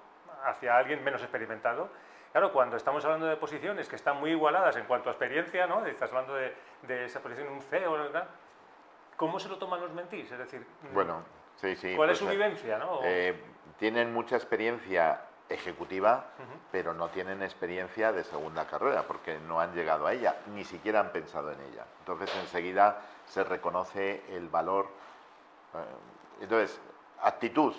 hacia 0.45 0.77
alguien 0.77 1.03
menos 1.03 1.21
experimentado. 1.21 1.89
Claro, 2.31 2.51
cuando 2.51 2.75
estamos 2.75 3.03
hablando 3.05 3.27
de 3.27 3.37
posiciones 3.37 3.87
que 3.87 3.95
están 3.95 4.17
muy 4.17 4.31
igualadas 4.31 4.75
en 4.75 4.85
cuanto 4.85 5.09
a 5.09 5.13
experiencia, 5.13 5.67
¿no? 5.67 5.85
Estás 5.85 6.09
hablando 6.09 6.35
de, 6.35 7.05
esa 7.05 7.21
posición 7.21 7.47
en 7.47 7.53
un 7.53 7.61
CEO, 7.61 7.93
¿verdad? 7.93 8.27
¿Cómo 9.15 9.39
se 9.39 9.47
lo 9.47 9.57
toman 9.57 9.79
los 9.79 9.91
mentís? 9.91 10.29
Es 10.31 10.37
decir, 10.37 10.65
bueno, 10.93 11.23
sí, 11.57 11.75
sí. 11.75 11.95
¿cuál 11.95 12.09
es 12.09 12.19
pues, 12.19 12.31
su 12.31 12.37
vivencia, 12.37 12.77
no? 12.77 12.99
Eh, 13.03 13.35
tienen 13.77 14.13
mucha 14.13 14.35
experiencia 14.35 15.21
ejecutiva, 15.49 16.25
pero 16.71 16.93
no 16.93 17.09
tienen 17.09 17.43
experiencia 17.43 18.11
de 18.11 18.23
segunda 18.23 18.65
carrera 18.65 19.03
porque 19.03 19.37
no 19.39 19.59
han 19.59 19.73
llegado 19.73 20.07
a 20.07 20.13
ella, 20.13 20.37
ni 20.53 20.63
siquiera 20.63 20.99
han 20.99 21.11
pensado 21.11 21.51
en 21.51 21.59
ella. 21.61 21.85
Entonces 21.99 22.35
enseguida 22.41 23.01
se 23.27 23.43
reconoce 23.43 24.23
el 24.29 24.49
valor. 24.49 24.87
Eh, 25.73 26.41
entonces, 26.41 26.79
actitud, 27.21 27.75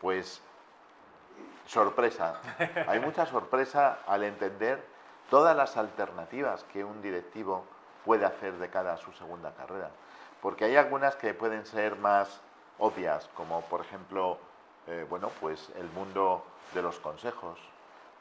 pues 0.00 0.42
sorpresa. 1.66 2.40
Hay 2.88 3.00
mucha 3.00 3.26
sorpresa 3.26 3.98
al 4.06 4.24
entender 4.24 4.84
todas 5.30 5.56
las 5.56 5.76
alternativas 5.76 6.64
que 6.64 6.84
un 6.84 7.02
directivo 7.02 7.64
puede 8.04 8.24
hacer 8.24 8.54
de 8.54 8.68
cara 8.68 8.94
a 8.94 8.96
su 8.96 9.12
segunda 9.12 9.52
carrera. 9.54 9.90
Porque 10.42 10.66
hay 10.66 10.76
algunas 10.76 11.16
que 11.16 11.32
pueden 11.32 11.64
ser 11.64 11.96
más 11.96 12.42
obvias, 12.78 13.28
como 13.34 13.60
por 13.62 13.80
ejemplo, 13.80 14.38
eh, 14.86 15.06
bueno, 15.08 15.30
pues 15.40 15.70
el 15.76 15.88
mundo 15.90 16.44
de 16.72 16.82
los 16.82 16.98
consejos, 16.98 17.58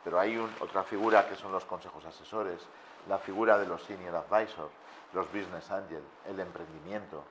pero 0.04 0.20
hay 0.20 0.38
otra 0.60 0.84
figura 0.84 1.28
que 1.28 1.36
son 1.36 1.52
los 1.52 1.66
consejos 1.66 2.06
asesores, 2.06 2.62
la 3.08 3.18
figura 3.18 3.58
de 3.58 3.66
los 3.66 3.84
senior 3.84 4.16
advisors, 4.16 4.72
los 5.14 5.28
business 5.28 5.70
angels, 5.72 6.04
el 6.28 6.40
emprendimiento, 6.40 7.24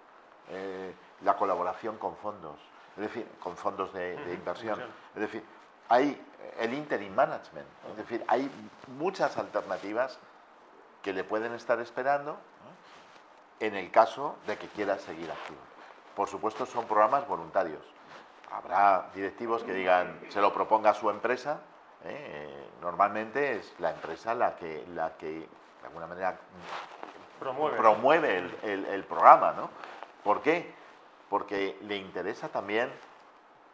eh, 0.50 0.94
la 1.22 1.36
colaboración 1.36 1.98
con 1.98 2.16
fondos, 2.16 2.58
es 2.96 3.02
decir, 3.02 3.26
con 3.40 3.56
fondos 3.56 3.92
de, 3.92 4.14
inversión. 4.32 4.80
Es 5.14 5.20
decir, 5.20 5.44
hay 5.88 6.20
el 6.58 6.74
interim 6.74 7.14
management, 7.14 7.66
es 7.90 7.96
decir, 7.96 8.24
hay 8.28 8.50
muchas 8.98 9.36
alternativas 9.36 10.18
que 11.02 11.12
le 11.12 11.24
pueden 11.24 11.52
estar 11.54 11.80
esperando 11.80 12.38
en 13.60 13.74
el 13.76 13.90
caso 13.90 14.36
de 14.46 14.56
que 14.56 14.68
quiera 14.68 14.98
seguir 14.98 15.30
activo. 15.30 15.60
Por 16.14 16.28
supuesto, 16.28 16.66
son 16.66 16.87
programas 16.87 17.26
voluntarios 17.26 17.83
habrá 18.52 19.11
directivos 19.14 19.64
que 19.64 19.73
digan, 19.73 20.21
se 20.28 20.40
lo 20.40 20.52
proponga 20.52 20.90
a 20.90 20.95
su 20.95 21.09
empresa, 21.11 21.61
¿eh? 22.04 22.69
normalmente 22.81 23.57
es 23.57 23.75
la 23.78 23.90
empresa 23.90 24.35
la 24.35 24.57
que, 24.57 24.85
la 24.95 25.16
que 25.16 25.31
de 25.31 25.87
alguna 25.87 26.07
manera 26.07 26.38
promueve, 27.38 28.50
el, 28.62 29.04
programa. 29.04 29.52
¿no? 29.52 29.71
¿Por 30.23 30.42
qué? 30.42 30.73
Porque 31.28 31.78
le 31.83 31.97
interesa 31.97 32.49
también 32.49 32.92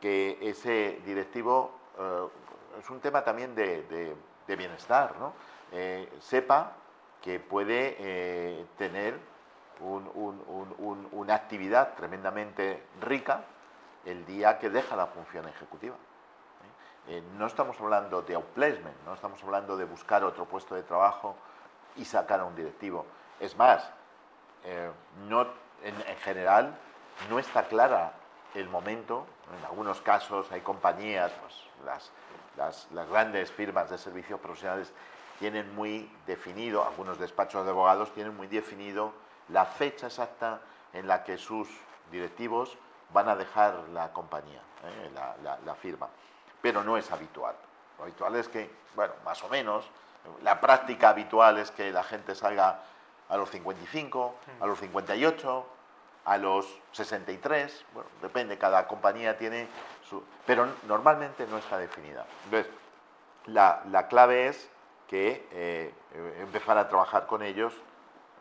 que 0.01 0.39
ese 0.41 1.01
directivo, 1.05 1.73
eh, 1.99 2.29
es 2.81 2.89
un 2.89 3.01
tema 3.01 3.25
también 3.25 3.55
de, 3.55 4.17
bienestar, 4.47 5.15
¿no? 5.19 5.35
Eh, 5.73 6.09
sepa 6.21 6.73
que 7.21 7.39
puede 7.39 8.65
tener 8.79 9.19
una 9.81 11.35
actividad 11.35 11.95
tremendamente 11.95 12.83
rica 13.01 13.43
el 14.05 14.25
día 14.27 14.59
que 14.59 14.71
deja 14.71 14.97
la 14.97 15.07
función 15.07 15.47
ejecutiva. 15.49 15.95
¿eh? 15.95 17.17
Eh, 17.17 17.23
no 17.37 17.47
estamos 17.47 17.81
hablando 17.81 18.23
de 18.23 18.35
outplacement, 18.35 18.97
no 19.05 19.15
estamos 19.15 19.43
hablando 19.43 19.77
de 19.77 19.85
buscar 19.85 20.25
otro 20.25 20.45
puesto 20.47 20.75
de 20.75 20.83
trabajo 20.83 21.37
y 21.97 22.05
sacar 22.05 22.41
a 22.41 22.45
un 22.45 22.55
directivo. 22.55 23.07
Es 23.41 23.57
más, 23.57 23.91
eh, 24.65 24.91
no, 25.29 25.47
en, 25.83 25.95
general 26.19 26.75
no 27.29 27.39
está 27.39 27.65
clara 27.65 28.13
el 28.55 28.69
momento. 28.69 29.27
En 29.59 29.65
algunos 29.65 30.01
casos 30.01 30.51
hay 30.53 30.61
compañías, 30.61 31.33
pues, 31.41 31.55
las, 32.57 32.89
grandes 33.09 33.53
firmas 33.53 33.91
de 33.91 33.99
servicios 33.99 34.41
profesionales 34.41 34.93
tienen 35.39 35.75
muy 35.75 36.11
definido, 36.27 36.85
algunos 36.85 37.19
despachos 37.19 37.65
de 37.65 37.71
abogados 37.71 38.13
tienen 38.13 38.37
muy 38.37 38.49
definido 38.49 39.13
la 39.49 39.65
fecha 39.65 40.07
exacta 40.07 40.61
en 40.93 41.07
la 41.07 41.25
que 41.25 41.39
sus 41.39 41.69
directivos 42.11 42.77
van 43.13 43.29
a 43.29 43.37
dejar 43.37 43.75
la 43.93 44.13
compañía, 44.13 44.61
¿eh? 44.85 45.11
la, 45.65 45.75
firma. 45.75 46.09
Pero 46.61 46.83
no 46.83 46.97
es 46.97 47.11
habitual. 47.11 47.55
Lo 47.97 48.05
habitual 48.05 48.37
es 48.37 48.49
que, 48.49 48.71
bueno, 48.95 49.15
más 49.25 49.43
o 49.43 49.49
menos, 49.49 49.89
la 50.43 50.61
práctica 50.61 51.11
habitual 51.11 51.59
es 51.59 51.71
que 51.71 51.91
la 51.91 52.03
gente 52.03 52.35
salga 52.35 52.81
a 53.29 53.37
los 53.37 53.51
55, 53.51 54.35
a 54.61 54.67
los 54.67 54.79
58, 54.79 55.67
a 56.25 56.39
los 56.39 56.79
63, 56.93 57.85
bueno, 57.95 58.11
depende, 58.21 58.59
cada 58.59 58.87
compañía 58.87 59.39
tiene 59.39 59.67
su... 60.09 60.23
Pero 60.45 60.69
normalmente 60.87 61.47
no 61.47 61.59
está 61.59 61.79
definida. 61.79 62.27
Entonces, 62.45 62.71
la, 63.47 64.09
clave 64.09 64.49
es 64.49 64.69
que 65.07 65.49
eh, 65.53 65.95
empezar 66.41 66.77
a 66.77 66.89
trabajar 66.89 67.27
con 67.27 67.43
ellos 67.43 67.73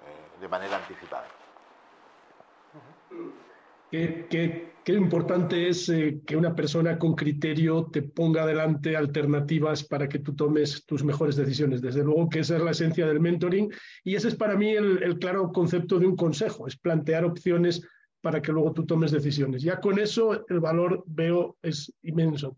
eh, 0.05 0.41
de 0.41 0.47
manera 0.47 0.77
anticipada. 0.77 1.27
Qué, 3.89 4.73
importante 4.87 5.69
es 5.69 5.87
eh, 5.87 6.19
que 6.25 6.35
una 6.35 6.53
persona 6.53 6.97
con 6.97 7.15
criterio 7.15 7.85
te 7.85 8.01
ponga 8.01 8.43
adelante 8.43 8.97
alternativas 8.97 9.85
para 9.85 10.09
que 10.09 10.19
tú 10.19 10.35
tomes 10.35 10.85
tus 10.85 11.05
mejores 11.05 11.37
decisiones. 11.37 11.81
Desde 11.81 12.03
luego 12.03 12.27
que 12.27 12.39
esa 12.39 12.57
es 12.57 12.63
la 12.63 12.71
esencia 12.71 13.07
del 13.07 13.21
mentoring 13.21 13.71
y 14.03 14.15
ese 14.15 14.27
es 14.29 14.35
para 14.35 14.55
mí 14.55 14.71
el, 14.71 15.17
claro 15.19 15.51
concepto 15.53 15.99
de 15.99 16.07
un 16.07 16.17
consejo, 16.17 16.67
es 16.67 16.77
plantear 16.77 17.23
opciones 17.23 17.81
para 18.21 18.41
que 18.41 18.51
luego 18.51 18.73
tú 18.73 18.85
tomes 18.85 19.11
decisiones. 19.11 19.61
Ya 19.61 19.79
con 19.79 19.99
eso 19.99 20.45
el 20.49 20.59
valor 20.59 21.03
veo 21.05 21.55
es 21.61 21.93
inmenso. 22.01 22.57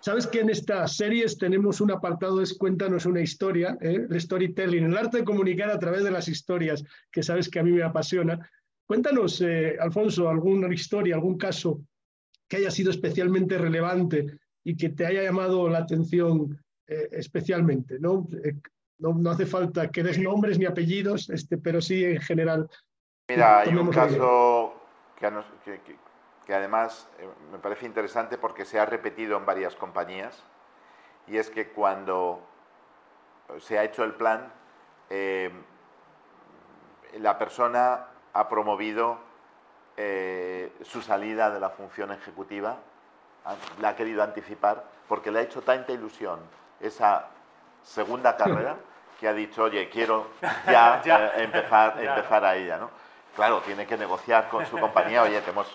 Sabes 0.00 0.26
que 0.26 0.40
en 0.40 0.50
estas 0.50 0.96
series 0.96 1.38
tenemos 1.38 1.80
un 1.80 1.90
apartado 1.90 2.40
es 2.40 2.56
cuéntanos 2.56 3.04
una 3.04 3.20
historia, 3.20 3.76
¿eh? 3.80 4.06
el 4.08 4.20
storytelling, 4.20 4.84
el 4.84 4.96
arte 4.96 5.18
de 5.18 5.24
comunicar 5.24 5.70
a 5.70 5.78
través 5.78 6.04
de 6.04 6.10
las 6.10 6.28
historias, 6.28 6.84
que 7.10 7.22
sabes 7.22 7.48
que 7.48 7.58
a 7.58 7.64
mí 7.64 7.72
me 7.72 7.82
apasiona. 7.82 8.38
Cuéntanos, 8.86 9.40
eh, 9.40 9.76
Alfonso, 9.80 10.28
alguna 10.28 10.72
historia, 10.72 11.16
algún 11.16 11.36
caso 11.36 11.80
que 12.48 12.58
haya 12.58 12.70
sido 12.70 12.90
especialmente 12.90 13.58
relevante 13.58 14.38
y 14.64 14.76
que 14.76 14.90
te 14.90 15.04
haya 15.04 15.22
llamado 15.22 15.68
la 15.68 15.78
atención 15.78 16.58
eh, 16.86 17.08
especialmente. 17.12 17.98
¿no? 17.98 18.28
Eh, 18.44 18.54
¿no? 18.98 19.12
¿no? 19.14 19.30
hace 19.30 19.46
falta 19.46 19.90
que 19.90 20.02
des 20.02 20.18
nombres 20.18 20.58
ni 20.58 20.64
apellidos, 20.64 21.28
este, 21.28 21.58
pero 21.58 21.80
sí 21.80 22.04
en 22.04 22.20
general. 22.20 22.68
Mira, 23.28 23.60
hay 23.60 23.74
un 23.74 23.90
caso 23.90 24.72
que, 25.18 25.26
que, 25.84 25.96
además 26.54 27.08
me 27.52 27.58
parece 27.58 27.86
interesante 27.86 28.38
porque 28.38 28.64
se 28.64 28.80
ha 28.80 28.86
repetido 28.86 29.36
en 29.36 29.46
varias 29.46 29.74
compañías 29.76 30.42
y 31.26 31.36
es 31.36 31.50
que 31.50 31.68
cuando 31.68 32.40
se 33.58 33.78
ha 33.78 33.84
hecho 33.84 34.04
el 34.04 34.14
plan, 34.14 34.50
la 37.14 37.38
persona 37.38 38.06
ha 38.32 38.48
promovido 38.48 39.18
eh, 39.96 40.72
su 40.82 41.02
salida 41.02 41.50
de 41.50 41.58
la 41.58 41.70
función 41.70 42.12
ejecutiva, 42.12 42.76
la 43.80 43.88
ha 43.88 43.96
querido 43.96 44.22
anticipar, 44.22 44.84
porque 45.08 45.30
le 45.30 45.40
ha 45.40 45.42
hecho 45.42 45.62
tanta 45.62 45.92
ilusión 45.92 46.38
esa 46.80 47.26
segunda 47.82 48.36
carrera 48.36 48.76
que 49.18 49.26
ha 49.26 49.32
dicho, 49.32 49.64
oye, 49.64 49.88
quiero 49.88 50.28
ya, 50.66 51.02
eh, 51.04 51.42
empezar, 51.42 52.00
empezar 52.00 52.44
a 52.44 52.54
ella. 52.54 52.78
¿no? 52.78 52.90
Claro, 53.34 53.60
tiene 53.62 53.86
que 53.86 53.96
negociar 53.96 54.48
con 54.48 54.64
su 54.66 54.78
compañía, 54.80 55.22
oye, 55.22 55.40
te 55.40 55.50
hemos 55.50 55.66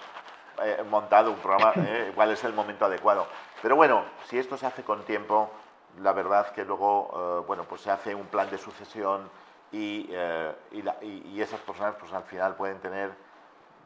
eh, 0.62 0.84
montado 0.90 1.32
un 1.32 1.38
programa, 1.38 1.74
cuál 2.16 2.32
es 2.32 2.44
el 2.44 2.54
momento 2.54 2.86
adecuado. 2.86 3.28
Pero 3.62 3.76
bueno, 3.76 4.04
si 4.28 4.38
esto 4.38 4.58
se 4.58 4.66
hace 4.66 4.84
con 4.84 5.04
tiempo, 5.06 5.50
la 6.02 6.14
verdad 6.14 6.52
que 6.52 6.66
luego, 6.66 7.44
bueno, 7.48 7.64
pues 7.64 7.82
se 7.82 7.92
hace 7.92 8.16
un 8.16 8.26
plan 8.26 8.50
de 8.50 8.58
sucesión, 8.58 9.30
y, 9.72 10.10
y, 10.72 11.42
esas 11.42 11.60
personas 11.62 11.96
pues 12.00 12.14
al 12.14 12.24
final 12.24 12.56
pueden 12.56 12.80
tener 12.80 13.12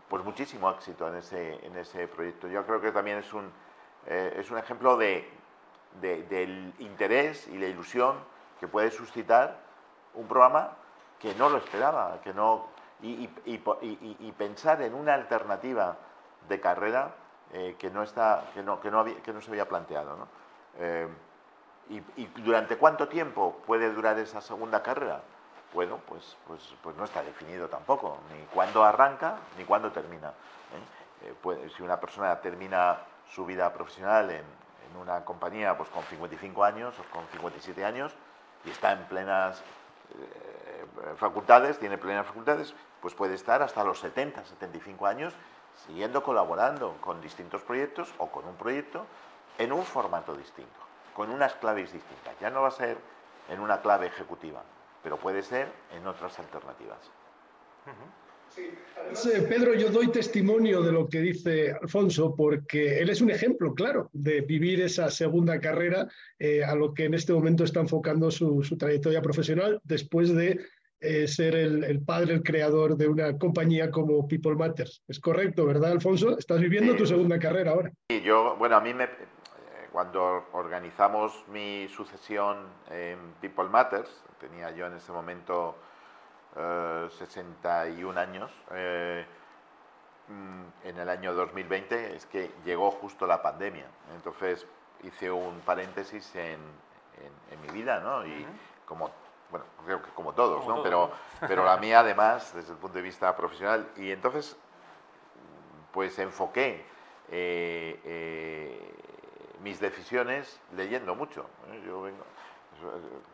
pues 0.09 0.21
muchísimo 0.23 0.69
éxito 0.69 1.07
en 1.07 1.15
ese, 1.15 1.65
en 1.65 1.77
ese 1.77 2.07
proyecto. 2.07 2.47
Yo 2.47 2.65
creo 2.65 2.81
que 2.81 2.91
también 2.91 3.19
es 3.19 3.33
un, 3.33 3.51
es 4.05 4.51
un 4.51 4.57
ejemplo 4.57 4.97
de, 4.97 5.29
del 6.01 6.73
interés 6.79 7.47
y 7.47 7.57
la 7.57 7.67
ilusión 7.67 8.17
que 8.59 8.67
puede 8.67 8.91
suscitar 8.91 9.57
un 10.13 10.27
programa 10.27 10.71
que 11.19 11.33
no 11.35 11.49
lo 11.49 11.57
esperaba, 11.57 12.19
que 12.23 12.33
no, 12.33 12.67
y, 13.01 13.27
pensar 14.37 14.81
en 14.81 14.93
una 14.93 15.13
alternativa 15.13 15.97
de 16.47 16.59
carrera 16.59 17.11
eh, 17.53 17.75
que, 17.79 17.89
no 17.89 18.03
está, 18.03 18.43
que, 18.53 18.61
no, 18.61 18.79
que, 18.81 18.91
no 18.91 19.05
que 19.05 19.33
no 19.33 19.41
se 19.41 19.49
había 19.49 19.67
planteado. 19.67 20.27
Eh, 20.79 21.07
y, 21.89 22.25
durante 22.41 22.77
cuánto 22.77 23.07
tiempo 23.07 23.61
puede 23.65 23.91
durar 23.93 24.19
esa 24.19 24.41
segunda 24.41 24.83
carrera? 24.83 25.21
Bueno, 25.73 25.99
pues, 26.07 26.35
pues, 26.45 26.75
pues 26.81 26.95
no 26.97 27.05
está 27.05 27.23
definido 27.23 27.69
tampoco, 27.69 28.17
ni 28.31 28.43
cuándo 28.53 28.83
arranca 28.83 29.35
ni 29.57 29.63
cuándo 29.63 29.91
termina. 29.91 30.29
¿eh? 30.29 31.69
si 31.75 31.81
una 31.81 31.99
persona 31.99 32.39
termina 32.41 32.97
su 33.29 33.45
vida 33.45 33.73
profesional 33.73 34.29
en, 34.29 34.43
en 34.89 34.97
una 35.01 35.23
compañía 35.23 35.77
pues, 35.77 35.89
con 35.89 36.03
55 36.03 36.63
años 36.63 36.95
o 36.99 37.03
con 37.13 37.25
57 37.27 37.83
años 37.85 38.13
y 38.65 38.69
está 38.69 38.91
en 38.91 39.05
plenas 39.05 39.63
facultades, 41.17 41.79
tiene 41.79 41.97
plenas 41.97 42.25
facultades, 42.25 42.73
pues 43.01 43.13
puede 43.13 43.35
estar 43.35 43.61
hasta 43.61 43.83
los 43.83 43.99
70, 43.99 44.45
75 44.45 45.05
años 45.05 45.33
siguiendo 45.85 46.23
colaborando 46.23 46.97
con 47.01 47.21
distintos 47.21 47.61
proyectos 47.61 48.13
o 48.17 48.31
con 48.31 48.45
un 48.45 48.55
proyecto 48.55 49.05
en 49.57 49.71
un 49.71 49.83
formato 49.83 50.35
distinto, 50.35 50.79
con 51.13 51.29
unas 51.29 51.53
claves 51.55 51.93
distintas. 51.93 52.35
Ya 52.39 52.49
no 52.49 52.61
va 52.61 52.69
a 52.69 52.71
ser 52.71 52.97
en 53.49 53.59
una 53.59 53.81
clave 53.81 54.07
ejecutiva, 54.07 54.63
pero 55.03 55.17
puede 55.17 55.43
ser 55.43 55.67
en 55.95 56.05
otras 56.05 56.37
alternativas. 56.39 56.99
Sí. 59.13 59.29
Pedro, 59.49 59.73
yo 59.75 59.89
doy 59.89 60.07
testimonio 60.07 60.81
de 60.81 60.91
lo 60.91 61.07
que 61.07 61.21
dice 61.21 61.71
Alfonso 61.81 62.35
porque 62.35 62.99
él 62.99 63.09
es 63.09 63.21
un 63.21 63.29
ejemplo, 63.29 63.73
claro, 63.73 64.09
de 64.13 64.41
vivir 64.41 64.81
esa 64.81 65.09
segunda 65.11 65.59
carrera 65.59 66.07
eh, 66.39 66.63
a 66.63 66.75
lo 66.75 66.93
que 66.93 67.05
en 67.05 67.13
este 67.13 67.33
momento 67.33 67.63
está 67.63 67.79
enfocando 67.79 68.31
su, 68.31 68.61
trayectoria 68.77 69.21
profesional 69.21 69.79
después 69.83 70.33
de 70.33 70.59
eh, 70.99 71.27
ser 71.27 71.55
el, 71.55 72.01
padre, 72.03 72.33
el 72.33 72.43
creador 72.43 72.97
de 72.97 73.07
una 73.07 73.37
compañía 73.37 73.91
como 73.91 74.27
People 74.27 74.55
Matters. 74.55 75.03
Es 75.07 75.19
correcto, 75.19 75.65
¿verdad, 75.65 75.91
Alfonso? 75.91 76.37
Estás 76.37 76.59
viviendo 76.59 76.95
tu 76.95 77.05
segunda 77.05 77.39
carrera 77.39 77.71
ahora. 77.71 77.91
Sí, 78.09 78.21
yo, 78.21 78.55
bueno, 78.57 78.77
a 78.77 78.81
mí 78.81 78.93
me, 78.93 79.05
eh, 79.05 79.09
cuando 79.91 80.45
organizamos 80.53 81.43
mi 81.51 81.87
sucesión 81.89 82.57
en 82.89 83.17
People 83.41 83.69
Matters, 83.69 84.09
tenía 84.39 84.71
yo 84.71 84.87
en 84.87 84.93
ese 84.93 85.11
momento 85.11 85.75
61 86.55 88.19
eh, 88.19 88.23
años, 88.23 88.51
eh, 88.71 89.25
mm, 90.27 90.87
en 90.87 90.97
el 90.97 91.09
año 91.09 91.33
2020, 91.33 92.15
es 92.15 92.25
que 92.25 92.51
llegó 92.65 92.91
justo 92.91 93.27
la 93.27 93.41
pandemia. 93.41 93.85
Entonces 94.15 94.65
hice 95.03 95.29
un 95.29 95.59
paréntesis 95.59 96.35
en, 96.35 96.59
en, 97.51 97.61
mi 97.61 97.69
vida, 97.69 97.99
¿no? 97.99 98.25
Y 98.25 98.45
como, 98.85 99.11
bueno, 99.49 99.65
creo 99.85 100.01
que 100.01 100.09
como 100.11 100.33
todos, 100.33 100.67
¿no? 100.67 100.83
pero, 100.83 101.11
pero 101.41 101.63
la 101.63 101.77
mía 101.77 101.99
además, 101.99 102.53
desde 102.53 102.73
el 102.73 102.77
punto 102.77 102.97
de 102.97 103.03
vista 103.03 103.35
profesional. 103.35 103.87
Y 103.95 104.11
entonces, 104.11 104.57
pues 105.91 106.17
enfoqué 106.19 106.85
eh, 107.29 108.93
mis 109.63 109.79
decisiones 109.79 110.59
leyendo 110.75 111.15
mucho. 111.15 111.45
Yo 111.85 112.03
vengo, 112.03 112.23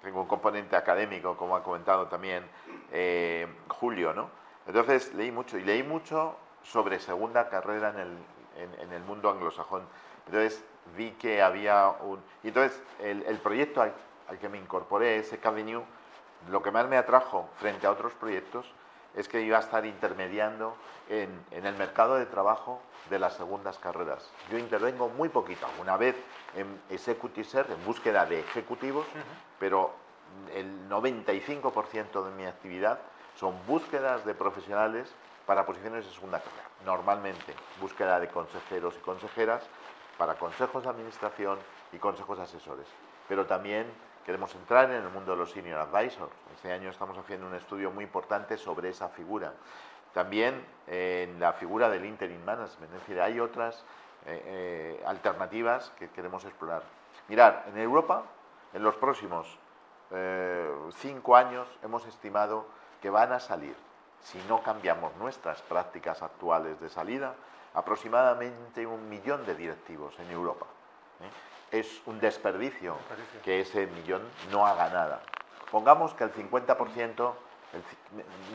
tengo 0.02 0.22
un 0.22 0.28
componente 0.28 0.76
académico, 0.76 1.36
como 1.38 1.56
ha 1.56 1.64
comentado 1.64 2.08
también 2.08 2.46
eh, 2.92 3.48
Julio, 3.68 4.14
¿no? 4.14 4.30
Entonces 4.66 5.14
leí 5.14 5.32
mucho, 5.32 5.58
y 5.58 5.64
leí 5.64 5.84
mucho 5.84 6.38
sobre 6.64 7.00
segunda 7.00 7.50
carrera 7.50 7.90
en 7.90 8.00
el, 8.00 8.18
en, 8.82 8.94
el 8.94 9.04
mundo 9.04 9.30
anglosajón. 9.30 9.84
Entonces 10.26 10.64
vi 10.96 11.12
que 11.12 11.42
había 11.42 11.90
un... 12.02 12.22
Y 12.44 12.50
entonces 12.50 12.82
el, 13.00 13.24
el 13.24 13.38
proyecto 13.40 13.82
al, 13.82 13.94
que 14.40 14.50
me 14.50 14.58
incorporé, 14.58 15.18
ese 15.18 15.40
Avenue, 15.44 15.84
lo 16.50 16.62
que 16.62 16.72
más 16.72 16.88
me 16.88 16.98
atrajo 16.98 17.50
frente 17.58 17.88
a 17.88 17.92
otros 17.92 18.14
proyectos 18.14 18.66
es 19.16 19.28
que 19.28 19.42
iba 19.42 19.58
a 19.58 19.62
estar 19.62 19.86
intermediando 19.86 20.76
en, 21.10 21.30
en, 21.52 21.66
el 21.66 21.76
mercado 21.76 22.16
de 22.16 22.26
trabajo 22.26 22.82
de 23.10 23.20
las 23.20 23.36
segundas 23.36 23.78
carreras. 23.78 24.28
Yo 24.50 24.58
intervengo 24.58 25.10
muy 25.10 25.30
poquito, 25.30 25.68
una 25.80 25.98
vez 25.98 26.16
en 26.56 26.82
Executive 26.90 27.48
Search, 27.48 27.70
en 27.70 27.86
búsqueda 27.86 28.26
de 28.26 28.40
ejecutivos, 28.40 29.06
pero 29.60 29.92
el 30.54 30.90
95% 30.90 32.24
de 32.24 32.32
mi 32.32 32.46
actividad 32.46 33.00
son 33.36 33.56
búsquedas 33.68 34.26
de 34.26 34.34
profesionales 34.34 35.14
para 35.46 35.66
posiciones 35.66 36.06
de 36.06 36.12
segunda 36.12 36.40
carrera. 36.40 36.70
Normalmente 36.86 37.54
búsqueda 37.80 38.20
de 38.20 38.30
consejeros 38.30 38.96
y 38.96 39.00
consejeras 39.00 39.64
para 40.18 40.36
consejos 40.36 40.84
de 40.84 40.90
administración 40.90 41.60
y 41.92 41.98
consejos 41.98 42.40
asesores. 42.40 42.88
Pero 43.28 43.46
también 43.46 43.88
queremos 44.26 44.54
entrar 44.56 44.90
en 44.90 45.04
el 45.04 45.10
mundo 45.10 45.32
de 45.32 45.38
los 45.38 45.52
senior 45.52 45.80
advisors. 45.80 46.32
Este 46.56 46.72
año 46.72 46.90
estamos 46.90 47.18
haciendo 47.18 47.48
un 47.48 47.56
estudio 47.56 47.92
muy 47.92 48.04
importante 48.04 48.58
sobre 48.58 48.90
esa 48.90 49.10
figura. 49.10 49.54
También 50.14 50.66
en 50.88 51.40
la 51.40 51.54
figura 51.54 51.90
del 51.90 52.06
interim 52.06 52.44
management, 52.44 52.94
es 52.94 53.00
decir, 53.00 53.20
hay 53.20 53.40
otras 53.40 53.84
eh, 54.26 54.42
eh, 54.46 55.04
alternativas 55.06 55.92
que 55.98 56.10
queremos 56.10 56.46
explorar. 56.46 56.84
Mirar, 57.28 57.66
en 57.68 57.78
Europa, 57.78 58.24
en 58.74 58.84
los 58.84 58.96
próximos 58.96 59.58
eh, 60.12 60.72
cinco 60.98 61.36
años 61.36 61.68
hemos 61.82 62.06
estimado 62.06 62.66
que 63.02 63.10
van 63.10 63.34
a 63.34 63.40
salir, 63.40 63.76
si 64.22 64.38
no 64.48 64.62
cambiamos 64.62 65.16
nuestras 65.18 65.62
prácticas 65.64 66.22
actuales 66.22 66.80
de 66.80 66.90
salida, 66.90 67.34
aproximadamente 67.74 68.86
un 68.86 69.10
millón 69.10 69.46
de 69.46 69.56
directivos 69.56 70.18
en 70.20 70.30
Europa. 70.32 70.68
Es 71.74 72.02
un 72.06 72.20
desperdicio 72.20 72.96
que 73.44 73.62
ese 73.62 73.88
millón 73.88 74.22
no 74.52 74.68
haga 74.68 74.90
nada. 74.90 75.22
Pongamos 75.72 76.14
que 76.14 76.24
el 76.24 76.32
50% 76.32 77.34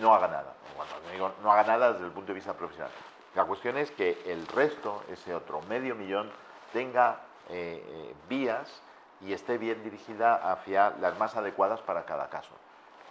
no 0.01 0.15
haga 0.15 0.29
nada. 0.29 0.55
Bueno, 0.77 1.33
no 1.43 1.53
haga 1.53 1.65
nada 1.65 1.93
desde 1.95 2.07
el 2.07 2.13
punto 2.13 2.29
de 2.29 2.35
vista 2.35 2.55
profesional. 2.55 2.93
La 3.35 3.45
cuestión 3.45 3.77
es 3.77 3.91
que 3.91 4.23
el 4.27 4.47
resto, 4.47 5.03
ese 5.11 5.35
otro 5.35 5.61
medio 5.63 5.97
millón, 5.97 6.31
tenga 6.73 7.19
eh, 7.49 7.83
eh, 7.85 8.15
vías 8.29 8.83
y 9.21 9.33
esté 9.33 9.59
bien 9.59 9.83
dirigida 9.83 10.53
hacia 10.53 10.91
las 11.01 11.19
más 11.19 11.35
adecuadas 11.35 11.81
para 11.81 12.05
cada 12.05 12.29
caso. 12.29 12.53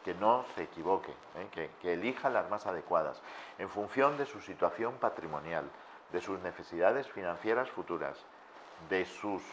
Que 0.05 0.13
no 0.13 0.45
se 0.55 0.63
equivoque, 0.63 1.11
¿eh? 1.11 1.47
que, 1.51 1.69
que 1.81 1.93
elija 1.95 2.29
las 2.29 2.49
más 2.49 2.65
adecuadas 2.65 3.21
en 3.57 3.69
función 3.69 4.17
de 4.17 4.25
su 4.25 4.39
situación 4.39 4.93
patrimonial, 5.01 5.65
de 6.13 6.21
sus 6.21 6.39
necesidades 6.39 7.07
financieras 7.11 7.69
futuras, 7.69 8.17
de, 8.89 9.05
sus, 9.05 9.43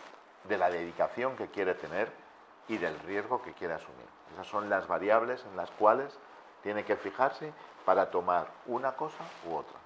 de 0.45 0.59
la 0.59 0.71
dedicación 0.71 1.37
que 1.37 1.49
quiere 1.49 1.75
tener 1.75 2.11
y 2.69 2.79
del 2.79 2.99
riesgo 3.01 3.43
que 3.43 3.53
quiere 3.53 3.75
asumir. 3.75 4.07
Esas 4.33 4.47
son 4.47 4.69
las 4.69 4.87
variables 4.87 5.45
en 5.51 5.57
las 5.57 5.71
cuales 5.73 6.19
tiene 6.63 6.85
que 6.85 6.97
fijarse 6.97 7.53
para 7.85 8.11
tomar 8.11 8.49
una 8.67 8.93
cosa 8.93 9.23
u 9.49 9.55
otra. 9.55 9.79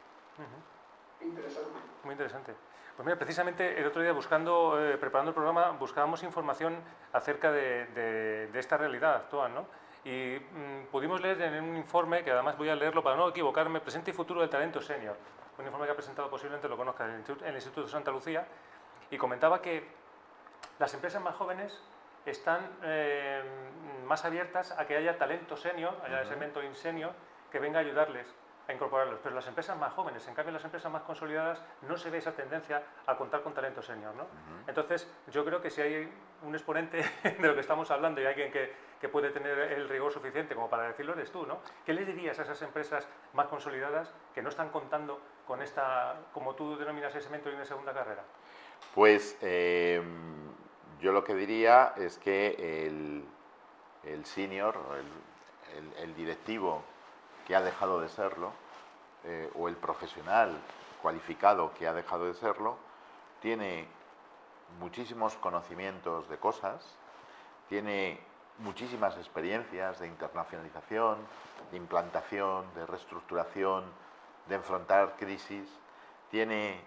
Interesante. 1.21 1.71
Muy 2.05 2.13
interesante. 2.13 2.55
Pues 2.97 3.07
mira, 3.07 3.19
precisamente 3.19 3.79
el 3.79 3.87
otro 3.87 4.03
día 4.03 4.13
buscando, 4.13 4.77
eh, 4.81 4.97
preparando 4.97 5.31
el 5.31 5.35
programa, 5.35 5.71
buscábamos 5.71 6.23
información 6.23 6.77
acerca 7.13 7.53
de, 7.53 8.51
esta 8.55 8.77
realidad 8.77 9.15
actual, 9.15 9.55
¿no? 9.55 9.67
Y 10.05 10.39
mm, 10.39 10.87
pudimos 10.91 11.21
leer 11.21 11.41
en 11.43 11.63
un 11.63 11.77
informe, 11.77 12.25
que 12.25 12.33
además 12.33 12.57
voy 12.57 12.71
a 12.71 12.75
leerlo 12.75 13.03
para 13.03 13.17
no 13.17 13.29
equivocarme, 13.29 13.81
Presente 13.81 14.11
y 14.11 14.15
Futuro 14.15 14.41
del 14.41 14.51
Talento 14.51 14.81
Senior, 14.81 15.17
un 15.59 15.65
informe 15.65 15.87
que 15.87 15.93
ha 15.93 15.95
presentado 15.95 16.31
posiblemente 16.31 16.69
lo 16.69 16.77
conozca 16.77 17.05
el 17.05 17.19
Instituto, 17.55 17.83
de 17.83 17.89
Santa 17.89 18.11
Lucía, 18.11 18.47
y 19.11 19.17
comentaba 19.17 19.61
que 19.61 19.87
las 20.79 20.95
empresas 20.95 21.23
más 21.23 21.35
jóvenes 21.35 21.81
están 22.25 22.61
eh, 22.83 23.43
más 24.07 24.25
abiertas 24.25 24.73
a 24.73 24.87
que 24.87 24.97
haya 24.97 25.19
talento 25.19 25.57
senior, 25.57 25.95
haya 26.05 26.23
ese 26.23 26.37
mentoring 26.37 26.75
senior, 26.75 27.13
que 27.51 27.59
venga 27.59 27.79
a 27.79 27.83
ayudarles 27.83 28.27
a 28.69 28.73
incorporarlos. 28.75 29.19
Pero 29.23 29.35
las 29.35 29.47
empresas 29.47 29.77
más 29.79 29.93
jóvenes, 29.95 30.27
en 30.29 30.35
cambio 30.35 30.53
las 30.53 30.65
empresas 30.65 30.93
más 30.93 31.03
consolidadas, 31.03 31.63
no 31.83 31.97
se 31.97 32.11
ve 32.11 32.19
esa 32.19 32.33
tendencia 32.33 32.83
a 33.07 33.17
contar 33.17 33.43
con 33.43 33.55
talento 33.55 33.81
senior. 33.83 34.15
¿no? 34.15 34.27
Entonces, 34.67 35.11
yo 35.29 35.45
creo 35.45 35.61
que 35.63 35.71
si 35.71 35.81
hay 35.81 36.13
un 36.43 36.55
exponente 36.55 36.99
de 37.23 37.49
lo 37.49 37.55
que 37.55 37.61
estamos 37.61 37.91
hablando 37.91 38.21
y 38.21 38.27
alguien 38.27 38.53
que, 38.53 38.73
que, 39.01 39.09
puede 39.09 39.31
tener 39.31 39.59
el 39.59 39.89
rigor 39.89 40.13
suficiente 40.13 40.55
como 40.55 40.69
para 40.69 40.89
decirlo, 40.89 41.15
eres 41.15 41.33
tú. 41.33 41.47
¿no? 41.47 41.61
¿Qué 41.87 41.95
le 41.95 42.05
dirías 42.05 42.39
a 42.39 42.43
esas 42.43 42.61
empresas 42.61 43.09
más 43.33 43.47
consolidadas 43.47 44.13
que 44.35 44.43
no 44.43 44.51
están 44.51 44.69
contando 44.69 45.19
con 45.47 45.63
esta, 45.63 46.17
como 46.35 46.55
tú 46.55 46.77
denominas 46.77 47.15
ese 47.15 47.31
mentoring 47.31 47.59
de 47.59 47.65
segunda 47.65 47.95
carrera? 47.95 48.23
Pues 48.95 49.39
eh, 49.41 50.03
yo 51.01 51.13
lo 51.13 51.23
que 51.25 51.35
diría 51.35 51.95
es 51.97 52.19
que 52.19 52.87
el, 52.87 54.25
senior, 54.25 54.77
el, 55.77 55.93
el, 56.03 56.15
directivo 56.15 56.83
que 57.47 57.55
ha 57.55 57.61
dejado 57.61 58.01
de 58.01 58.09
serlo, 58.09 58.53
eh, 59.25 59.51
o 59.55 59.69
el 59.69 59.77
profesional 59.77 60.57
cualificado 61.03 61.73
que 61.75 61.87
ha 61.87 61.93
dejado 61.93 62.27
de 62.27 62.35
serlo, 62.35 62.77
tiene 63.41 63.87
muchísimos 64.81 65.37
conocimientos 65.37 66.29
de 66.29 66.39
cosas, 66.39 66.97
tiene 67.69 68.21
muchísimas 68.59 69.17
experiencias 69.17 70.01
de 70.01 70.09
internacionalización, 70.09 71.19
de 71.71 71.77
implantación, 71.77 72.67
de 72.75 72.87
reestructuración, 72.87 73.85
de 74.49 74.57
enfrentar 74.57 75.15
crisis, 75.17 75.69
tiene 76.31 76.81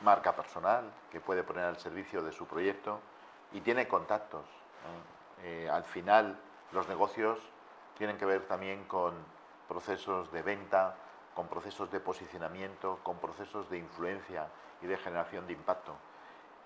marca 0.00 0.34
personal 0.34 0.90
que 1.10 1.20
puede 1.20 1.42
poner 1.42 1.64
al 1.64 1.78
servicio 1.78 2.22
de 2.22 2.32
su 2.32 2.46
proyecto 2.46 3.00
y 3.52 3.60
tiene 3.60 3.88
contactos. 3.88 4.44
Eh, 5.42 5.68
al 5.70 5.84
final, 5.84 6.38
los 6.72 6.88
negocios 6.88 7.38
tienen 7.96 8.18
que 8.18 8.24
ver 8.24 8.46
también 8.46 8.84
con 8.84 9.14
procesos 9.68 10.30
de 10.32 10.42
venta, 10.42 10.96
con 11.34 11.48
procesos 11.48 11.90
de 11.90 12.00
posicionamiento, 12.00 12.98
con 13.02 13.18
procesos 13.18 13.68
de 13.70 13.78
influencia 13.78 14.48
y 14.82 14.86
de 14.86 14.96
generación 14.96 15.46
de 15.46 15.52
impacto. 15.52 15.94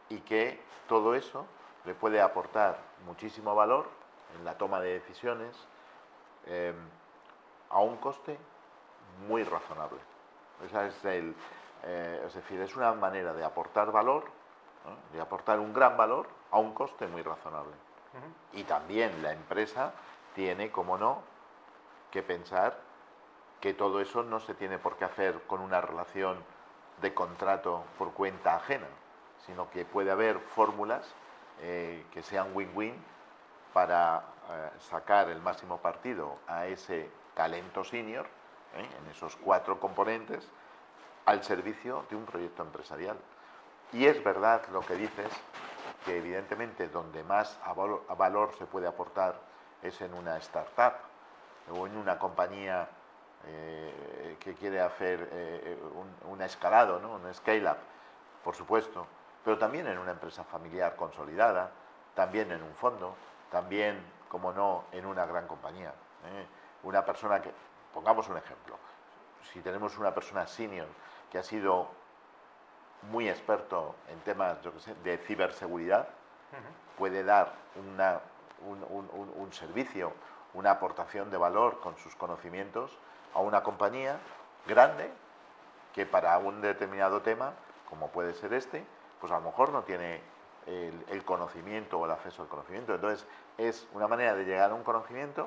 Y 0.09 0.21
que 0.21 0.63
todo 0.89 1.15
eso 1.15 1.47
le 1.85 1.95
puede 1.95 2.21
aportar 2.21 2.79
muchísimo 3.07 3.55
valor 3.55 3.89
en 4.37 4.45
la 4.45 4.57
toma 4.57 4.81
de 4.81 4.95
decisiones 4.95 5.57
eh, 6.47 6.75
a 7.71 7.81
un 7.81 7.97
coste 7.97 8.39
muy 9.29 9.45
razonable. 9.45 10.01
es, 10.65 11.05
el, 11.05 11.35
eh, 11.85 12.23
es 12.27 12.35
decir, 12.35 12.61
es 12.61 12.77
una 12.77 12.93
manera 12.93 13.33
de 13.33 13.45
aportar 13.45 13.91
valor, 13.93 14.25
de 15.13 15.21
aportar 15.21 15.61
un 15.61 15.73
gran 15.73 15.97
valor 15.97 16.27
a 16.53 16.59
un 16.59 16.73
coste 16.73 17.07
muy 17.09 17.23
razonable. 17.23 17.73
Y 18.53 18.65
también 18.65 19.23
la 19.23 19.33
empresa 19.33 19.93
tiene, 20.35 20.71
como 20.71 20.99
no, 20.99 21.23
que 22.11 22.23
pensar 22.23 22.79
que 23.61 23.75
todo 23.75 24.01
eso 24.01 24.23
no 24.23 24.39
se 24.39 24.55
tiene 24.55 24.79
por 24.79 24.97
qué 24.97 25.07
hacer 25.07 25.43
con 25.47 25.61
una 25.61 25.81
relación 25.81 26.45
de 27.01 27.15
contrato 27.15 27.85
por 27.99 28.13
cuenta 28.13 28.57
ajena, 28.57 28.87
sino 29.47 29.71
que 29.71 29.85
puede 29.85 30.11
haber 30.11 30.39
fórmulas 30.39 31.07
eh, 31.61 32.05
que 32.13 32.23
sean 32.23 32.55
win-win 32.55 32.95
para 33.73 34.25
eh, 34.51 34.71
sacar 34.79 35.29
el 35.31 35.41
máximo 35.41 35.79
partido 35.79 36.39
a 36.47 36.67
ese 36.67 37.11
talento 37.35 37.85
senior, 37.85 38.27
¿eh? 38.75 38.87
en 39.01 39.11
esos 39.11 39.37
cuatro 39.37 39.81
componentes, 39.81 40.47
al 41.25 41.43
servicio 41.43 42.05
de 42.11 42.17
un 42.17 42.27
proyecto 42.27 42.63
empresarial. 42.63 43.17
Y 43.93 44.07
es 44.07 44.23
verdad 44.23 44.63
lo 44.73 44.81
que 44.81 44.95
dices, 44.95 45.31
que 46.05 46.17
evidentemente 46.17 46.89
donde 46.89 47.23
más 47.25 47.59
valor 48.17 48.55
se 48.59 48.67
puede 48.67 48.87
aportar 48.87 49.39
es 49.83 50.01
en 50.01 50.15
una 50.15 50.37
startup 50.39 50.95
o 51.71 51.87
en 51.87 51.97
una 51.97 52.19
compañía 52.19 52.89
eh, 53.45 54.37
que 54.39 54.55
quiere 54.55 54.81
hacer 54.81 55.29
eh, 55.33 55.79
un, 56.29 56.43
escalado, 56.43 56.99
un 56.99 57.35
scale-up, 57.35 57.77
por 58.45 58.55
supuesto, 58.55 59.07
pero 59.45 59.59
también 59.59 59.87
en 59.89 59.99
una 59.99 60.13
empresa 60.13 60.45
familiar 60.45 60.95
consolidada, 60.97 61.71
también 62.15 62.53
en 62.53 62.63
un 62.63 62.75
fondo, 62.75 63.15
también, 63.51 64.01
como 64.29 64.53
no, 64.53 64.85
en 64.93 65.07
una 65.07 65.27
gran 65.27 65.47
compañía. 65.47 65.91
¿eh? 65.91 66.47
Una 66.85 67.05
persona 67.05 67.43
que, 67.43 67.53
pongamos 67.93 68.29
un 68.29 68.37
ejemplo, 68.37 68.77
si 69.53 69.61
tenemos 69.61 69.99
una 69.99 70.15
persona 70.15 70.47
senior 70.47 70.87
que 71.31 71.39
ha 71.39 71.43
sido 71.43 71.89
muy 73.11 73.29
experto 73.29 73.95
en 74.09 74.21
temas 74.21 74.59
de 75.05 75.19
ciberseguridad, 75.19 76.09
puede 76.99 77.25
dar 77.25 77.55
un, 77.77 79.53
servicio, 79.53 80.13
una 80.55 80.73
aportación 80.73 81.31
de 81.31 81.37
valor 81.37 81.81
con 81.81 81.97
sus 81.99 82.15
conocimientos 82.15 82.97
a 83.35 83.41
una 83.41 83.63
compañía 83.63 84.19
grande 84.67 85.11
que 85.95 86.07
para 86.07 86.39
un 86.39 86.61
determinado 86.61 87.23
tema, 87.23 87.53
como 87.89 88.09
puede 88.09 88.35
ser 88.35 88.53
este, 88.53 88.85
pues 89.21 89.33
a 89.33 89.37
lo 89.37 89.43
mejor 89.43 89.71
no 89.71 89.83
tiene 89.83 90.21
el, 90.67 91.25
conocimiento 91.25 91.99
o 91.99 92.07
el 92.07 92.13
acceso 92.13 92.43
al 92.43 92.49
conocimiento. 92.49 92.95
Entonces 92.95 93.27
es 93.59 93.87
una 93.93 94.09
manera 94.09 94.35
de 94.35 94.45
llegar 94.45 94.71
a 94.71 94.75
un 94.75 94.85
conocimiento 94.85 95.45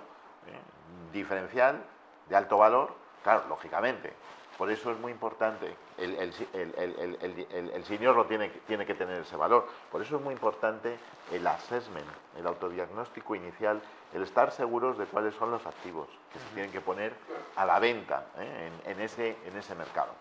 ¿eh? 0.47 1.11
diferencial, 1.11 1.83
de 2.27 2.35
alto 2.35 2.57
valor, 2.57 2.93
claro, 3.23 3.45
lógicamente, 3.47 4.13
por 4.57 4.71
eso 4.71 4.91
es 4.91 4.99
muy 4.99 5.11
importante, 5.11 5.67
el, 5.97 6.15
el, 6.15 7.83
senior 7.83 8.15
lo 8.15 8.25
tiene, 8.25 8.49
tiene, 8.67 8.85
que 8.85 8.93
tener 8.93 9.21
ese 9.21 9.35
valor. 9.35 9.67
Por 9.91 10.01
eso 10.01 10.15
es 10.15 10.21
muy 10.21 10.33
importante 10.33 10.95
el 11.33 11.45
assessment, 11.45 12.07
el 12.37 12.47
autodiagnóstico 12.47 13.35
inicial, 13.35 13.81
el 14.13 14.23
estar 14.23 14.51
seguros 14.51 14.97
de 14.97 15.05
cuáles 15.05 15.35
son 15.35 15.51
los 15.51 15.65
activos 15.65 16.07
que 16.31 16.39
se 16.39 16.45
tienen 16.53 16.71
que 16.71 16.79
poner 16.79 17.11
a 17.57 17.65
la 17.65 17.79
venta 17.79 18.27
¿eh? 18.37 18.69
en, 18.85 19.01
ese, 19.01 19.35
en 19.45 19.57
ese 19.57 19.75
mercado. 19.75 20.13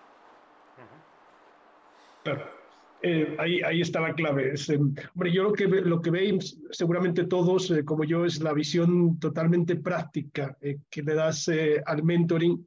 Claro. 2.24 2.64
Eh, 3.02 3.36
ahí, 3.38 3.60
ahí, 3.60 3.82
está 3.82 4.00
la 4.00 4.14
clave. 4.14 4.54
Eh, 4.54 4.78
hombre, 5.14 5.30
yo 5.30 5.42
lo 5.42 5.52
que, 5.52 5.66
lo 5.66 6.00
que 6.00 6.10
veis 6.10 6.58
seguramente 6.70 7.24
todos, 7.24 7.72
como 7.84 8.02
yo, 8.02 8.24
es 8.24 8.40
la 8.40 8.54
visión 8.54 9.20
totalmente 9.20 9.76
práctica 9.76 10.56
que 10.90 11.02
le 11.02 11.14
das 11.14 11.50
al 11.84 12.02
mentoring 12.02 12.66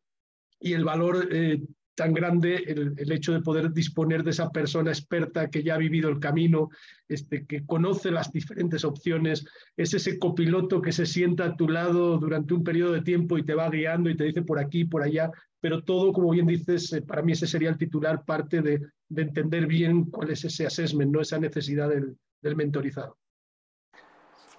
y 0.59 0.73
el 0.73 0.83
valor 0.83 1.27
eh, 1.31 1.61
tan 1.97 2.13
grande, 2.13 2.63
el, 2.67 3.11
hecho 3.11 3.33
de 3.33 3.41
poder 3.41 3.73
disponer 3.73 4.23
de 4.23 4.29
esa 4.29 4.51
persona 4.51 4.91
experta 4.91 5.49
que 5.49 5.63
ya 5.63 5.73
ha 5.73 5.79
vivido 5.79 6.09
el 6.09 6.19
camino, 6.19 6.69
este, 7.07 7.47
que 7.47 7.65
conoce 7.65 8.11
las 8.11 8.31
diferentes 8.31 8.85
opciones, 8.85 9.43
es 9.75 9.95
ese 9.95 10.19
copiloto 10.19 10.79
que 10.79 10.91
se 10.91 11.07
sienta 11.07 11.45
a 11.45 11.55
tu 11.55 11.67
lado 11.67 12.19
durante 12.19 12.53
un 12.53 12.63
periodo 12.63 12.91
de 12.91 13.01
tiempo 13.01 13.39
y 13.39 13.43
te 13.43 13.55
va 13.55 13.67
guiando 13.71 14.11
y 14.11 14.15
te 14.15 14.25
dice 14.25 14.43
por 14.43 14.59
aquí, 14.59 14.85
por 14.85 15.01
allá, 15.01 15.31
pero 15.59 15.83
todo, 15.83 16.13
como 16.13 16.29
bien 16.29 16.45
dices, 16.45 16.93
eh, 16.93 17.01
para 17.01 17.23
mí 17.23 17.31
ese 17.31 17.47
sería 17.47 17.69
el 17.69 17.79
titular, 17.79 18.23
parte 18.23 18.61
de, 18.61 18.79
entender 19.15 19.65
bien 19.65 20.05
cuál 20.05 20.29
es 20.29 20.45
ese 20.45 20.67
assessment, 20.67 21.11
no 21.11 21.21
esa 21.21 21.39
necesidad 21.39 21.89
del, 21.89 22.15
mentorizado. 22.55 23.17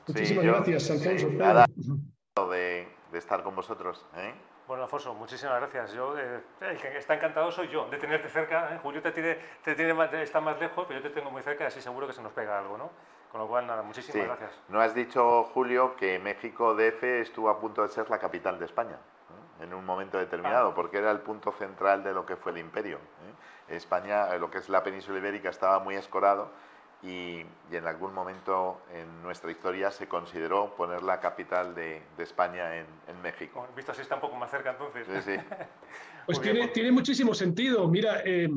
Muchísimas 0.08 0.44
gracias, 0.44 0.90
Alfonso. 0.90 1.28
de, 2.50 2.88
de 3.12 3.18
estar 3.18 3.44
con 3.44 3.54
vosotros. 3.54 4.04
¿eh? 4.16 4.34
Bueno, 4.68 4.82
Alfonso, 4.82 5.14
muchísimas 5.14 5.56
gracias. 5.60 5.92
Yo, 5.94 6.18
eh, 6.18 6.42
el 6.60 6.76
que 6.76 6.98
está 6.98 7.14
encantado 7.14 7.50
soy 7.50 7.68
yo 7.68 7.88
de 7.88 7.96
tenerte 7.96 8.28
cerca. 8.28 8.74
¿eh? 8.74 8.78
Julio 8.82 9.00
te 9.00 9.12
tiene, 9.12 9.38
te 9.64 9.74
tiene 9.74 9.94
más, 9.94 10.12
está 10.12 10.42
más 10.42 10.60
lejos, 10.60 10.84
pero 10.86 11.00
yo 11.00 11.08
te 11.08 11.14
tengo 11.14 11.30
muy 11.30 11.40
cerca 11.40 11.64
y 11.64 11.68
así 11.68 11.80
seguro 11.80 12.06
que 12.06 12.12
se 12.12 12.20
nos 12.20 12.32
pega 12.32 12.58
algo, 12.58 12.76
¿no? 12.76 12.90
Con 13.32 13.40
lo 13.40 13.48
cual, 13.48 13.66
nada, 13.66 13.80
muchísimas 13.82 14.26
gracias. 14.26 14.60
No 14.68 14.78
has 14.82 14.94
dicho, 14.94 15.44
Julio, 15.54 15.96
que 15.96 16.18
México 16.18 16.74
DF 16.74 17.02
estuvo 17.02 17.48
a 17.48 17.58
punto 17.58 17.80
de 17.80 17.88
ser 17.88 18.10
la 18.10 18.18
capital 18.18 18.58
de 18.58 18.66
España 18.66 18.98
en 19.58 19.72
un 19.72 19.86
momento 19.86 20.18
determinado, 20.18 20.68
ah. 20.68 20.74
porque 20.74 20.98
era 20.98 21.10
el 21.12 21.20
punto 21.20 21.50
central 21.52 22.04
de 22.04 22.12
lo 22.12 22.26
que 22.26 22.36
fue 22.36 22.52
el 22.52 22.58
imperio. 22.58 22.98
¿eh? 22.98 23.76
España, 23.76 24.36
lo 24.36 24.50
que 24.50 24.58
es 24.58 24.68
la 24.68 24.82
península 24.82 25.16
ibérica, 25.16 25.48
estaba 25.48 25.78
muy 25.78 25.94
escorado 25.96 26.50
y, 27.02 27.42
en 27.70 27.86
algún 27.86 28.12
momento 28.12 28.80
en 28.92 29.22
nuestra 29.22 29.50
historia 29.50 29.90
se 29.90 30.08
consideró 30.08 30.74
poner 30.74 31.02
la 31.02 31.20
capital 31.20 31.74
de, 31.74 32.02
España 32.18 32.76
en, 32.76 32.86
México. 33.22 33.66
visto 33.76 33.92
así 33.92 34.02
está 34.02 34.16
un 34.16 34.20
poco 34.22 34.36
más 34.36 34.50
cerca 34.50 34.70
entonces. 34.70 35.06
Sí, 35.06 35.32
sí. 35.32 35.40
pues 36.26 36.40
tiene, 36.40 36.68
tiene, 36.68 36.90
muchísimo 36.90 37.34
sentido. 37.34 37.88
Mira, 37.88 38.22
eh, 38.24 38.48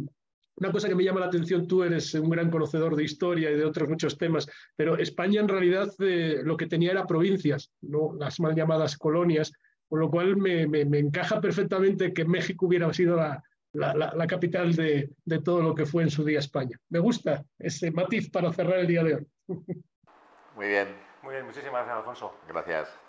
una 0.56 0.72
cosa 0.72 0.88
que 0.88 0.96
me 0.96 1.04
llama 1.04 1.20
la 1.20 1.26
atención, 1.28 1.68
tú 1.68 1.84
eres 1.84 2.14
un 2.14 2.30
gran 2.30 2.50
conocedor 2.50 2.96
de 2.96 3.04
historia 3.04 3.52
y 3.52 3.56
de 3.58 3.66
otros 3.66 3.90
muchos 3.90 4.18
temas, 4.18 4.48
pero 4.76 4.98
España 4.98 5.42
en 5.42 5.48
realidad 5.48 5.90
eh, 6.00 6.40
lo 6.44 6.58
que 6.58 6.68
tenía 6.68 6.92
era 6.92 7.06
provincias, 7.06 7.72
¿no? 7.82 8.14
las 8.18 8.40
mal 8.40 8.56
llamadas 8.56 8.98
colonias, 8.98 9.52
con 9.90 10.00
lo 10.00 10.10
cual 10.10 10.38
me, 10.38 10.68
me, 10.68 10.86
me 10.86 11.00
encaja 11.00 11.42
perfectamente 11.42 12.14
que 12.14 12.26
México 12.26 12.66
hubiera 12.66 12.92
sido 12.94 13.18
la, 13.18 13.44
la, 13.74 14.28
capital 14.28 14.76
de, 14.76 15.10
todo 15.44 15.62
lo 15.62 15.76
que 15.76 15.86
fue 15.86 16.04
en 16.04 16.10
su 16.10 16.24
día 16.24 16.40
España. 16.40 16.78
Me 16.90 17.00
gusta 17.00 17.44
ese 17.58 17.92
matiz 17.92 18.30
para 18.30 18.52
cerrar 18.52 18.80
el 18.80 18.88
día 18.88 19.04
de 19.04 19.16
hoy. 19.16 19.28
Muy 20.56 20.68
bien. 20.68 20.88
Muy 21.24 21.34
bien, 21.34 21.46
muchísimas 21.46 21.86
gracias, 21.86 21.98
Alfonso. 21.98 22.34
Gracias. 22.48 23.00